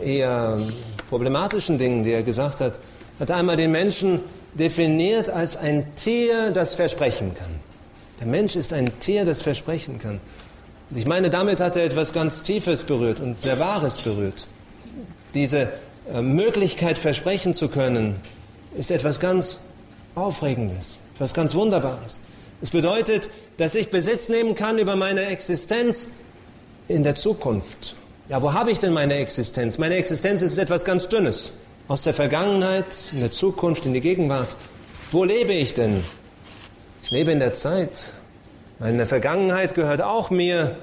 [0.00, 0.60] äh, eher
[1.08, 2.78] problematischen Dingen, die er gesagt hat,
[3.20, 4.20] hat einmal den Menschen
[4.54, 7.60] definiert als ein Tier, das versprechen kann.
[8.20, 10.20] Der Mensch ist ein Tier, das versprechen kann.
[10.90, 14.46] Und ich meine, damit hat er etwas ganz Tiefes berührt und sehr Wahres berührt.
[15.34, 15.70] Diese
[16.12, 18.16] äh, Möglichkeit, versprechen zu können,
[18.76, 19.60] ist etwas ganz
[20.14, 22.20] Aufregendes, etwas ganz Wunderbares.
[22.62, 26.10] Es bedeutet, dass ich Besitz nehmen kann über meine Existenz
[26.88, 27.96] in der Zukunft.
[28.28, 29.78] Ja, wo habe ich denn meine Existenz?
[29.78, 31.52] Meine Existenz ist etwas ganz Dünnes.
[31.88, 34.56] Aus der Vergangenheit, in der Zukunft, in die Gegenwart.
[35.10, 36.02] Wo lebe ich denn?
[37.02, 38.12] Ich lebe in der Zeit.
[38.78, 40.76] Meine Vergangenheit gehört auch mir,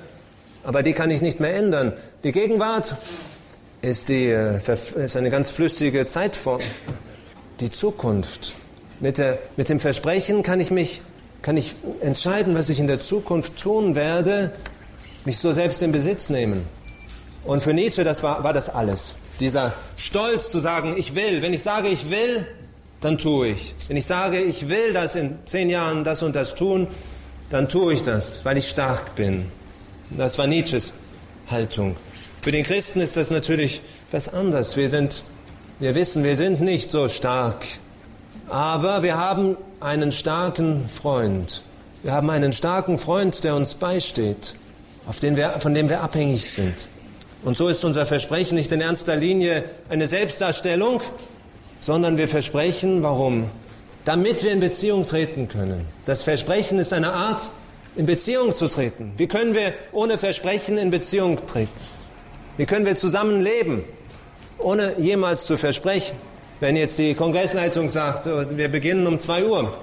[0.63, 1.93] aber die kann ich nicht mehr ändern.
[2.23, 2.95] Die Gegenwart
[3.81, 4.59] ist, die, äh,
[5.03, 6.61] ist eine ganz flüssige Zeitform.
[7.59, 8.53] Die Zukunft.
[8.99, 11.01] Mit, der, mit dem Versprechen kann ich mich
[11.41, 14.51] kann ich entscheiden, was ich in der Zukunft tun werde,
[15.25, 16.65] mich so selbst in Besitz nehmen.
[17.43, 19.15] Und für Nietzsche das war, war das alles.
[19.39, 21.41] Dieser Stolz zu sagen, ich will.
[21.41, 22.45] Wenn ich sage, ich will,
[22.99, 23.73] dann tue ich.
[23.87, 26.87] Wenn ich sage, ich will das in zehn Jahren das und das tun,
[27.49, 29.45] dann tue ich das, weil ich stark bin.
[30.11, 30.93] Das war Nietzsches
[31.49, 31.95] Haltung.
[32.41, 33.81] Für den Christen ist das natürlich
[34.11, 34.77] was anderes.
[34.77, 35.23] Wir sind,
[35.79, 37.65] wir wissen, wir sind nicht so stark.
[38.49, 41.63] Aber wir haben einen starken Freund.
[42.03, 44.55] Wir haben einen starken Freund, der uns beisteht,
[45.19, 46.75] wir, von dem wir abhängig sind.
[47.43, 51.01] Und so ist unser Versprechen nicht in ernster Linie eine Selbstdarstellung,
[51.79, 53.49] sondern wir versprechen, warum?
[54.05, 55.85] Damit wir in Beziehung treten können.
[56.05, 57.49] Das Versprechen ist eine Art,
[57.95, 59.13] in Beziehung zu treten.
[59.17, 61.69] Wie können wir ohne Versprechen in Beziehung treten?
[62.57, 63.83] Wie können wir zusammenleben,
[64.59, 66.15] ohne jemals zu versprechen?
[66.61, 69.73] Wenn jetzt die Kongressleitung sagt, wir beginnen um 2 Uhr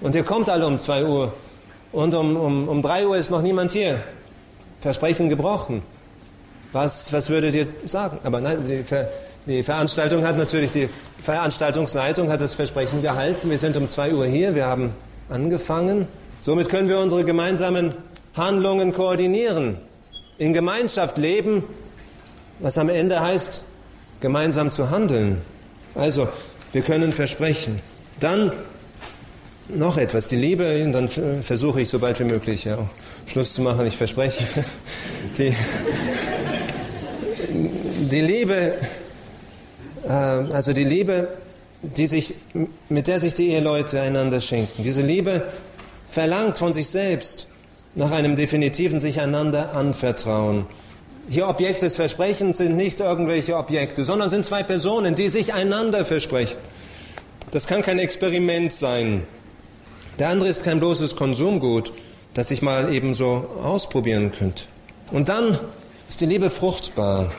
[0.00, 1.32] und ihr kommt alle um 2 Uhr
[1.92, 4.00] und um, um, um 3 Uhr ist noch niemand hier,
[4.80, 5.82] Versprechen gebrochen.
[6.72, 8.18] Was, was würdet ihr sagen?
[8.24, 9.08] Aber nein, die, Ver,
[9.46, 10.88] die Veranstaltung hat natürlich, die
[11.22, 13.48] Veranstaltungsleitung hat das Versprechen gehalten.
[13.48, 14.92] Wir sind um 2 Uhr hier, wir haben
[15.28, 16.08] angefangen.
[16.40, 17.94] Somit können wir unsere gemeinsamen
[18.34, 19.76] Handlungen koordinieren,
[20.38, 21.62] in Gemeinschaft leben,
[22.58, 23.62] was am Ende heißt,
[24.18, 25.40] gemeinsam zu handeln.
[25.94, 26.28] Also,
[26.72, 27.80] wir können versprechen.
[28.20, 28.52] Dann
[29.68, 31.08] noch etwas, die Liebe, und dann
[31.42, 32.78] versuche ich so bald wie möglich ja,
[33.26, 34.44] Schluss zu machen, ich verspreche.
[35.38, 35.54] Die,
[38.10, 38.74] die Liebe,
[40.04, 41.28] äh, also die Liebe,
[41.82, 42.34] die sich,
[42.88, 45.44] mit der sich die Eheleute einander schenken, diese Liebe
[46.10, 47.48] verlangt von sich selbst
[47.94, 50.66] nach einem definitiven sich einander anvertrauen.
[51.28, 56.04] Hier Objekt des Versprechens sind nicht irgendwelche Objekte, sondern sind zwei Personen, die sich einander
[56.04, 56.56] versprechen.
[57.50, 59.26] Das kann kein Experiment sein.
[60.18, 61.92] Der andere ist kein bloßes Konsumgut,
[62.34, 64.64] das ich mal eben so ausprobieren könnte.
[65.12, 65.58] Und dann
[66.08, 67.32] ist die Liebe fruchtbar.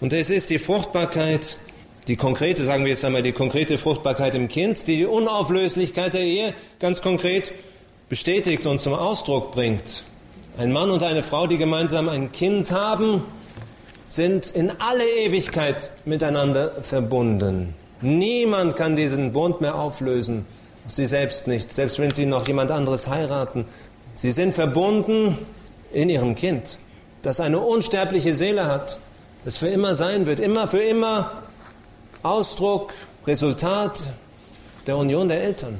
[0.00, 1.58] Und es ist die Fruchtbarkeit,
[2.06, 6.22] die konkrete, sagen wir jetzt einmal, die konkrete Fruchtbarkeit im Kind, die die Unauflöslichkeit der
[6.22, 7.52] Ehe ganz konkret
[8.08, 10.04] bestätigt und zum Ausdruck bringt.
[10.58, 13.22] Ein Mann und eine Frau, die gemeinsam ein Kind haben,
[14.08, 17.76] sind in alle Ewigkeit miteinander verbunden.
[18.00, 20.46] Niemand kann diesen Bund mehr auflösen,
[20.88, 23.66] sie selbst nicht, selbst wenn sie noch jemand anderes heiraten.
[24.14, 25.38] Sie sind verbunden
[25.92, 26.80] in ihrem Kind,
[27.22, 28.98] das eine unsterbliche Seele hat,
[29.44, 31.40] das für immer sein wird, immer für immer
[32.24, 32.94] Ausdruck,
[33.28, 34.02] Resultat
[34.88, 35.78] der Union der Eltern.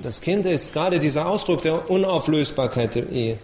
[0.00, 3.38] Das Kind ist gerade dieser Ausdruck der Unauflösbarkeit der Ehe.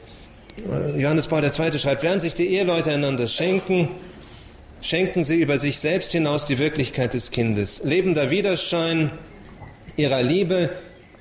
[0.96, 1.78] Johannes Paul II.
[1.78, 3.88] schreibt, während sich die Eheleute einander schenken,
[4.80, 7.82] schenken sie über sich selbst hinaus die Wirklichkeit des Kindes.
[7.84, 9.10] Lebender Widerschein
[9.96, 10.70] ihrer Liebe,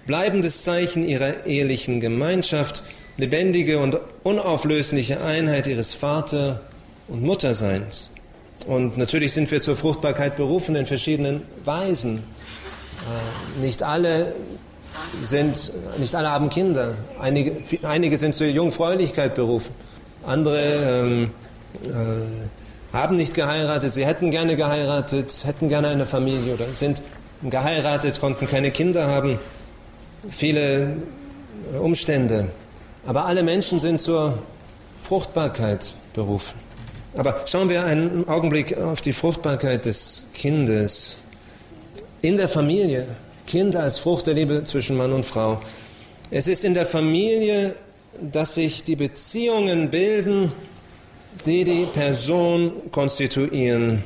[0.06, 2.84] bleibendes Zeichen ihrer ehelichen Gemeinschaft,
[3.18, 6.62] lebendige und unauflösliche Einheit ihres Vater-
[7.08, 8.10] und Mutterseins.
[8.66, 12.18] Und natürlich sind wir zur Fruchtbarkeit berufen in verschiedenen Weisen.
[12.18, 14.34] Äh, nicht alle
[15.24, 16.96] sind, nicht alle haben Kinder.
[17.20, 19.74] Einige, einige sind zur Jungfräulichkeit berufen.
[20.26, 21.32] Andere ähm,
[21.84, 27.02] äh, haben nicht geheiratet, sie hätten gerne geheiratet, hätten gerne eine Familie oder sind
[27.44, 29.40] geheiratet, konnten keine Kinder haben.
[30.30, 30.96] Viele
[31.74, 32.50] äh, Umstände.
[33.06, 34.40] Aber alle Menschen sind zur
[35.02, 36.60] Fruchtbarkeit berufen.
[37.16, 41.20] Aber schauen wir einen Augenblick auf die Fruchtbarkeit des Kindes
[42.22, 43.08] in der Familie.
[43.48, 45.62] Kind als Frucht der Liebe zwischen Mann und Frau.
[46.30, 47.76] Es ist in der Familie,
[48.22, 50.52] dass sich die Beziehungen bilden,
[51.46, 54.04] die die Person konstituieren.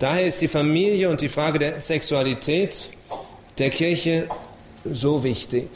[0.00, 2.88] Daher ist die Familie und die Frage der Sexualität
[3.58, 4.26] der Kirche
[4.84, 5.68] so wichtig.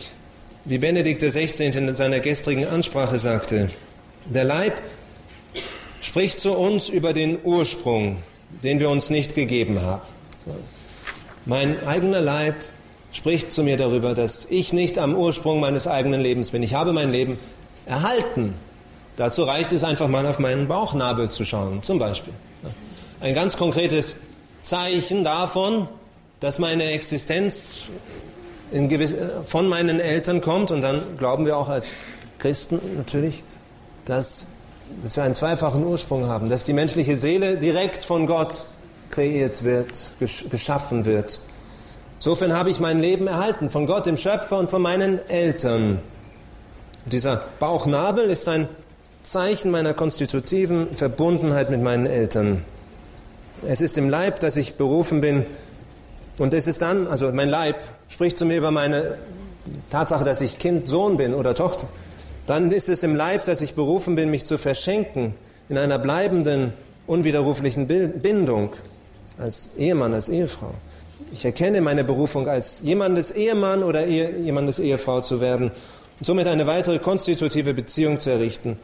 [0.64, 1.66] Wie Benedikt XVI.
[1.66, 3.70] in seiner gestrigen Ansprache sagte,
[4.26, 4.82] der Leib
[6.00, 8.16] spricht zu uns über den Ursprung,
[8.64, 10.02] den wir uns nicht gegeben haben.
[11.46, 12.56] Mein eigener Leib
[13.12, 16.62] spricht zu mir darüber, dass ich nicht am Ursprung meines eigenen Lebens bin.
[16.62, 17.38] Ich habe mein Leben
[17.86, 18.54] erhalten.
[19.16, 22.32] Dazu reicht es einfach mal auf meinen Bauchnabel zu schauen, zum Beispiel.
[23.20, 24.16] Ein ganz konkretes
[24.62, 25.88] Zeichen davon,
[26.40, 27.88] dass meine Existenz
[28.72, 29.14] gewiss,
[29.46, 30.70] von meinen Eltern kommt.
[30.70, 31.92] Und dann glauben wir auch als
[32.38, 33.42] Christen natürlich,
[34.06, 34.46] dass,
[35.02, 38.66] dass wir einen zweifachen Ursprung haben, dass die menschliche Seele direkt von Gott
[39.10, 41.40] kreiert wird, geschaffen wird.
[42.20, 46.00] Insofern habe ich mein Leben erhalten von Gott, dem Schöpfer und von meinen Eltern.
[47.06, 48.68] Und dieser Bauchnabel ist ein
[49.22, 52.62] Zeichen meiner konstitutiven Verbundenheit mit meinen Eltern.
[53.66, 55.46] Es ist im Leib, dass ich berufen bin,
[56.36, 59.14] und es ist dann, also mein Leib spricht zu mir über meine
[59.88, 61.88] Tatsache, dass ich Kind, Sohn bin oder Tochter.
[62.46, 65.32] Dann ist es im Leib, dass ich berufen bin, mich zu verschenken
[65.70, 66.74] in einer bleibenden,
[67.06, 68.72] unwiderruflichen Bindung
[69.38, 70.74] als Ehemann, als Ehefrau.
[71.32, 76.66] Ich erkenne meine Berufung als jemandes Ehemann oder jemandes Ehefrau zu werden und somit eine
[76.66, 78.78] weitere konstitutive Beziehung zu errichten.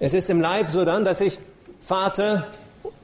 [0.00, 1.38] Es ist im Leib so dann, dass ich
[1.80, 2.48] Vater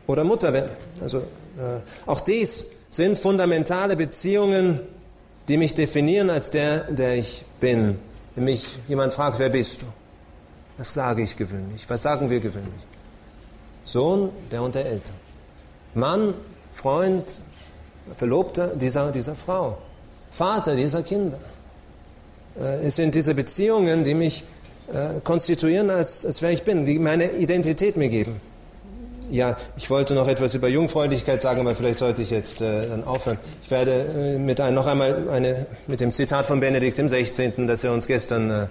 [0.06, 0.76] oder Mutter werde.
[1.00, 4.80] Also äh, auch dies sind fundamentale Beziehungen,
[5.46, 7.98] die mich definieren als der, der ich bin.
[8.34, 9.86] Wenn mich jemand fragt, wer bist du?
[10.76, 11.84] Was sage ich gewöhnlich?
[11.88, 12.86] Was sagen wir gewöhnlich?
[13.84, 15.16] Sohn der und der Eltern.
[15.94, 16.34] Mann,
[16.74, 17.40] Freund,
[18.16, 19.78] Verlobter dieser, dieser Frau.
[20.30, 21.38] Vater dieser Kinder.
[22.58, 24.44] Äh, es sind diese Beziehungen, die mich
[24.92, 28.40] äh, konstituieren, als, als wer ich bin, die meine Identität mir geben.
[29.30, 33.04] Ja, ich wollte noch etwas über Jungfräulichkeit sagen, aber vielleicht sollte ich jetzt äh, dann
[33.04, 33.38] aufhören.
[33.62, 37.66] Ich werde äh, mit ein, noch einmal eine, mit dem Zitat von Benedikt im 16.,
[37.66, 38.66] das er uns gestern, äh,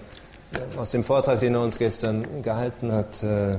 [0.77, 3.57] aus dem Vortrag, den er uns gestern gehalten hat, äh,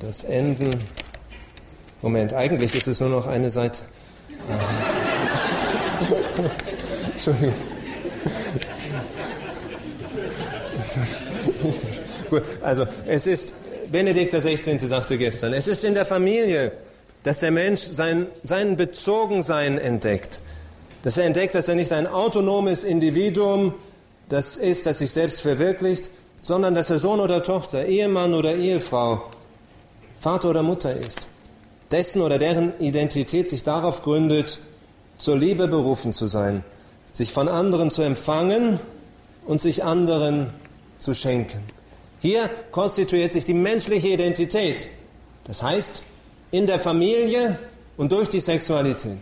[0.00, 0.74] das enden.
[2.02, 3.84] Moment, eigentlich ist es nur noch eine Seite.
[7.12, 7.54] Entschuldigung.
[12.30, 13.52] Gut, also es ist
[13.90, 14.78] Benedikt XVI.
[14.78, 16.72] sagte gestern, es ist in der Familie,
[17.22, 20.42] dass der Mensch sein, sein Bezogensein entdeckt.
[21.02, 23.74] Dass er entdeckt, dass er nicht ein autonomes Individuum,
[24.28, 26.10] das ist, das sich selbst verwirklicht,
[26.42, 29.22] sondern dass er Sohn oder Tochter, Ehemann oder Ehefrau,
[30.20, 31.28] Vater oder Mutter ist.
[31.90, 34.60] Dessen oder deren Identität sich darauf gründet,
[35.18, 36.64] zur Liebe berufen zu sein,
[37.12, 38.80] sich von anderen zu empfangen
[39.46, 40.52] und sich anderen
[40.98, 41.62] zu schenken.
[42.20, 44.88] Hier konstituiert sich die menschliche Identität.
[45.44, 46.02] Das heißt,
[46.50, 47.58] in der Familie
[47.96, 49.18] und durch die Sexualität.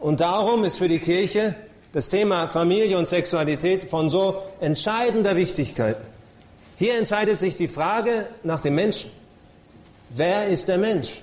[0.00, 1.54] Und darum ist für die Kirche
[1.92, 5.96] das Thema Familie und Sexualität von so entscheidender Wichtigkeit.
[6.76, 9.10] Hier entscheidet sich die Frage nach dem Menschen.
[10.10, 11.22] Wer ist der Mensch?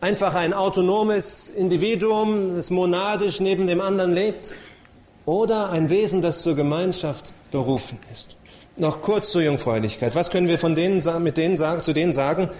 [0.00, 4.52] Einfach ein autonomes Individuum, das monadisch neben dem anderen lebt?
[5.24, 8.36] Oder ein Wesen, das zur Gemeinschaft berufen ist?
[8.76, 10.14] Noch kurz zur Jungfräulichkeit.
[10.14, 12.50] Was können wir von denen, mit denen zu denen sagen,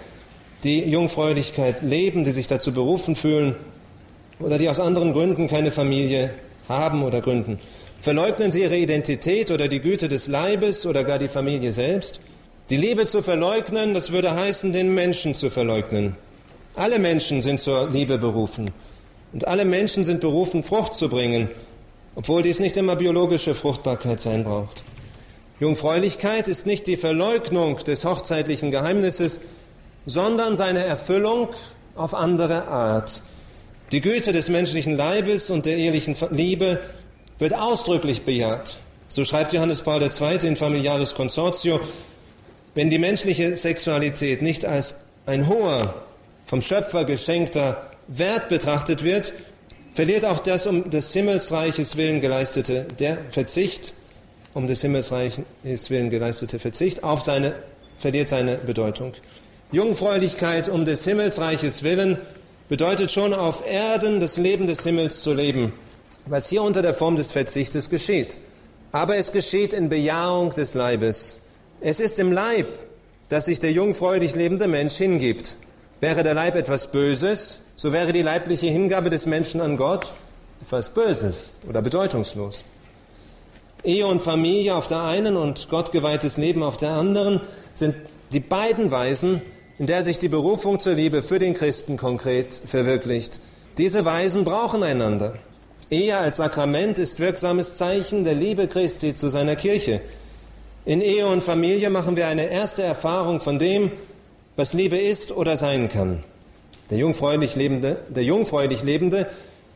[0.63, 3.55] die Jungfräulichkeit leben, die sich dazu berufen fühlen
[4.39, 6.31] oder die aus anderen Gründen keine Familie
[6.67, 7.59] haben oder gründen?
[8.01, 12.19] Verleugnen sie ihre Identität oder die Güte des Leibes oder gar die Familie selbst?
[12.71, 16.15] Die Liebe zu verleugnen, das würde heißen, den Menschen zu verleugnen.
[16.77, 18.69] Alle Menschen sind zur Liebe berufen.
[19.33, 21.49] Und alle Menschen sind berufen, Frucht zu bringen,
[22.13, 24.83] obwohl dies nicht immer biologische Fruchtbarkeit sein braucht.
[25.59, 29.39] Jungfräulichkeit ist nicht die Verleugnung des hochzeitlichen Geheimnisses,
[30.05, 31.49] sondern seine Erfüllung
[31.95, 33.23] auf andere Art.
[33.91, 36.79] Die Güte des menschlichen Leibes und der ehelichen Liebe
[37.39, 38.77] wird ausdrücklich bejaht.
[39.07, 40.47] So schreibt Johannes Paul II.
[40.47, 41.79] in Familiaris Consortio,
[42.75, 44.93] wenn die menschliche Sexualität nicht als
[45.25, 46.06] ein hoher,
[46.47, 49.33] vom Schöpfer geschenkter Wert betrachtet wird,
[49.93, 53.93] verliert auch das um des Himmelsreiches willen geleistete der Verzicht
[54.53, 57.53] um des Himmelsreiches willen geleistete Verzicht auf seine,
[57.99, 59.13] verliert seine Bedeutung.
[59.71, 62.17] Jungfräulichkeit um des Himmelsreiches willen
[62.69, 65.73] bedeutet schon auf Erden das Leben des Himmels zu leben,
[66.25, 68.39] was hier unter der Form des Verzichtes geschieht.
[68.91, 71.37] Aber es geschieht in Bejahung des Leibes.
[71.81, 72.79] Es ist im Leib,
[73.29, 75.57] dass sich der jungfräulich lebende Mensch hingibt.
[75.99, 80.13] Wäre der Leib etwas Böses, so wäre die leibliche Hingabe des Menschen an Gott
[80.61, 82.65] etwas Böses oder bedeutungslos.
[83.83, 87.41] Ehe und Familie auf der einen und gottgeweihtes Leben auf der anderen
[87.73, 87.95] sind
[88.31, 89.41] die beiden Weisen,
[89.79, 93.39] in der sich die Berufung zur Liebe für den Christen konkret verwirklicht.
[93.77, 95.33] Diese Weisen brauchen einander.
[95.89, 100.01] Ehe als Sakrament ist wirksames Zeichen der Liebe Christi zu seiner Kirche.
[100.85, 103.91] In Ehe und Familie machen wir eine erste Erfahrung von dem,
[104.57, 106.23] was Liebe ist oder sein kann.
[106.89, 109.27] Der jungfräulich Lebende, der jungfräulich Lebende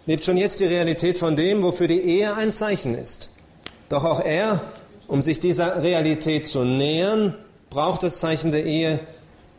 [0.05, 3.29] lebt schon jetzt die Realität von dem, wofür die Ehe ein Zeichen ist.
[3.89, 4.61] Doch auch er,
[5.07, 7.35] um sich dieser Realität zu nähern,
[7.69, 8.99] braucht das Zeichen der Ehe,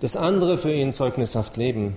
[0.01, 1.97] das andere für ihn zeugnishaft leben.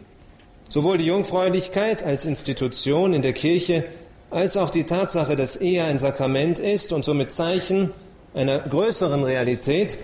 [0.69, 3.85] Sowohl die Jungfräulichkeit als Institution in der Kirche
[4.29, 7.91] als auch die Tatsache, dass Ehe ein Sakrament ist und somit Zeichen
[8.33, 9.97] einer größeren Realität,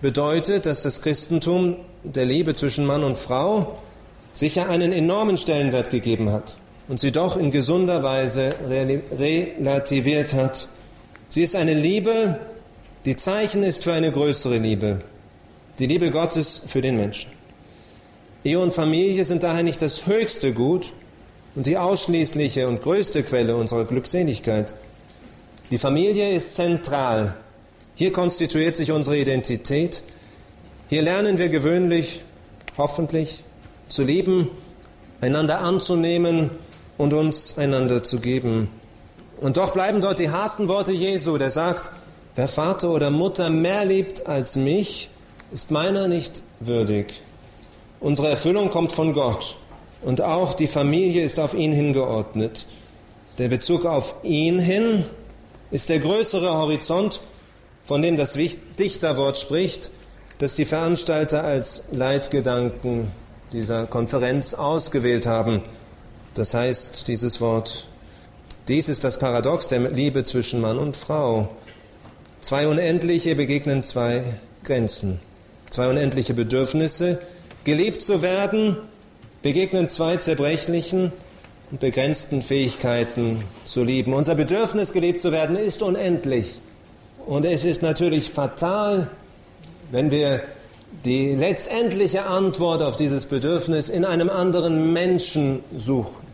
[0.00, 3.78] bedeutet, dass das Christentum der Liebe zwischen Mann und Frau
[4.32, 6.56] sicher einen enormen Stellenwert gegeben hat
[6.88, 10.68] und sie doch in gesunder Weise relativiert hat
[11.30, 12.40] Sie ist eine Liebe,
[13.04, 15.00] die Zeichen ist für eine größere Liebe,
[15.78, 17.30] die Liebe Gottes für den Menschen.
[18.42, 20.92] Ehe und Familie sind daher nicht das höchste Gut
[21.54, 24.74] und die ausschließliche und größte Quelle unserer Glückseligkeit.
[25.70, 27.36] Die Familie ist zentral.
[27.94, 30.02] Hier konstituiert sich unsere Identität.
[30.90, 32.24] Hier lernen wir gewöhnlich,
[32.76, 33.44] hoffentlich,
[33.88, 34.50] zu lieben,
[35.20, 36.50] einander anzunehmen
[36.98, 38.68] und uns einander zu geben.
[39.40, 41.92] Und doch bleiben dort die harten Worte Jesu, der sagt,
[42.34, 45.10] wer Vater oder Mutter mehr liebt als mich,
[45.52, 47.22] ist meiner nicht würdig.
[48.00, 49.58] Unsere Erfüllung kommt von Gott
[50.02, 52.66] und auch die Familie ist auf ihn hingeordnet.
[53.38, 55.04] Der Bezug auf ihn hin
[55.70, 57.20] ist der größere Horizont,
[57.84, 58.36] von dem das
[58.76, 59.92] Dichterwort spricht,
[60.40, 63.08] das die Veranstalter als Leitgedanken
[63.52, 65.62] dieser Konferenz ausgewählt haben.
[66.34, 67.88] Das heißt, dieses Wort
[68.68, 71.48] dies ist das Paradox der Liebe zwischen Mann und Frau.
[72.40, 74.22] Zwei unendliche begegnen zwei
[74.62, 75.18] Grenzen.
[75.70, 77.18] Zwei unendliche Bedürfnisse,
[77.64, 78.76] geliebt zu werden,
[79.42, 81.12] begegnen zwei zerbrechlichen
[81.72, 84.14] und begrenzten Fähigkeiten zu lieben.
[84.14, 86.60] Unser Bedürfnis, geliebt zu werden, ist unendlich.
[87.26, 89.08] Und es ist natürlich fatal,
[89.90, 90.42] wenn wir
[91.04, 96.30] die letztendliche Antwort auf dieses Bedürfnis in einem anderen Menschen suchen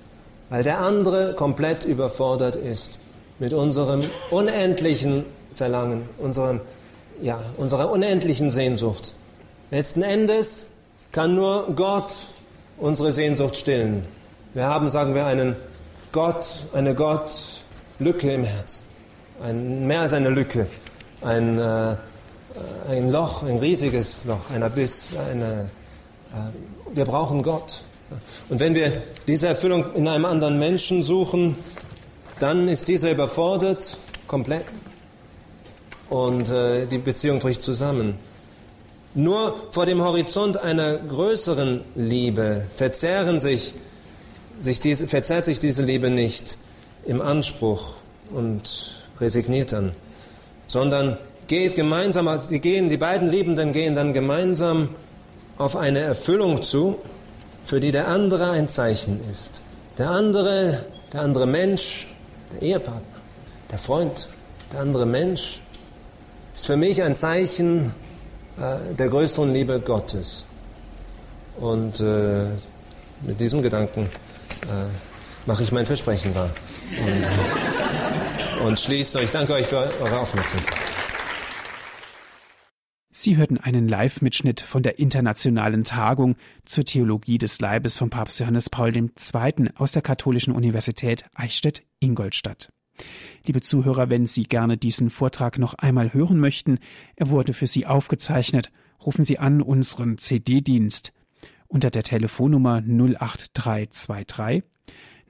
[0.49, 2.99] weil der andere komplett überfordert ist
[3.39, 6.61] mit unserem unendlichen Verlangen, unserem,
[7.21, 9.15] ja, unserer unendlichen Sehnsucht.
[9.71, 10.69] Letzten Endes
[11.13, 12.29] kann nur Gott
[12.79, 14.05] unsere Sehnsucht stillen.
[14.55, 15.57] Wir haben, sagen wir, einen
[16.13, 18.85] Gott, eine Gottlücke im Herzen.
[19.43, 20.67] Ein, mehr als eine Lücke.
[21.21, 21.97] Ein, äh,
[22.89, 25.11] ein Loch, ein riesiges Loch, ein Abyss.
[25.31, 25.71] Eine,
[26.33, 27.85] äh, wir brauchen Gott.
[28.49, 31.57] Und wenn wir diese Erfüllung in einem anderen Menschen suchen,
[32.39, 33.99] dann ist dieser überfordert
[34.29, 34.65] komplett
[36.09, 38.19] und äh, die Beziehung bricht zusammen.
[39.15, 43.75] Nur vor dem Horizont einer größeren Liebe verzehren sich,
[44.61, 46.59] sich diese, verzerrt sich diese Liebe nicht
[47.07, 47.95] im Anspruch
[48.31, 49.93] und resigniert dann,
[50.67, 51.17] sondern
[51.47, 54.91] geht gemeinsam, die, gehen, die beiden Liebenden gehen dann gemeinsam
[55.59, 56.99] auf eine Erfüllung zu,
[57.63, 59.61] für die der andere ein Zeichen ist.
[59.99, 62.07] Der andere, der andere Mensch,
[62.53, 63.21] der Ehepartner,
[63.71, 64.29] der Freund,
[64.73, 65.61] der andere Mensch
[66.55, 67.93] ist für mich ein Zeichen
[68.59, 70.45] äh, der größeren Liebe Gottes.
[71.59, 72.47] Und äh,
[73.23, 74.03] mit diesem Gedanken
[74.63, 76.51] äh, mache ich mein Versprechen wahr.
[77.01, 79.21] Und, und schließe.
[79.23, 80.86] Ich danke euch für eure Aufmerksamkeit.
[83.27, 88.71] Sie hörten einen Live-Mitschnitt von der internationalen Tagung zur Theologie des Leibes von Papst Johannes
[88.71, 89.11] Paul II.
[89.75, 92.69] aus der Katholischen Universität Eichstätt-Ingolstadt.
[93.45, 96.79] Liebe Zuhörer, wenn Sie gerne diesen Vortrag noch einmal hören möchten,
[97.17, 98.71] er wurde für Sie aufgezeichnet,
[99.05, 101.13] rufen Sie an unseren CD-Dienst
[101.67, 104.63] unter der Telefonnummer 08323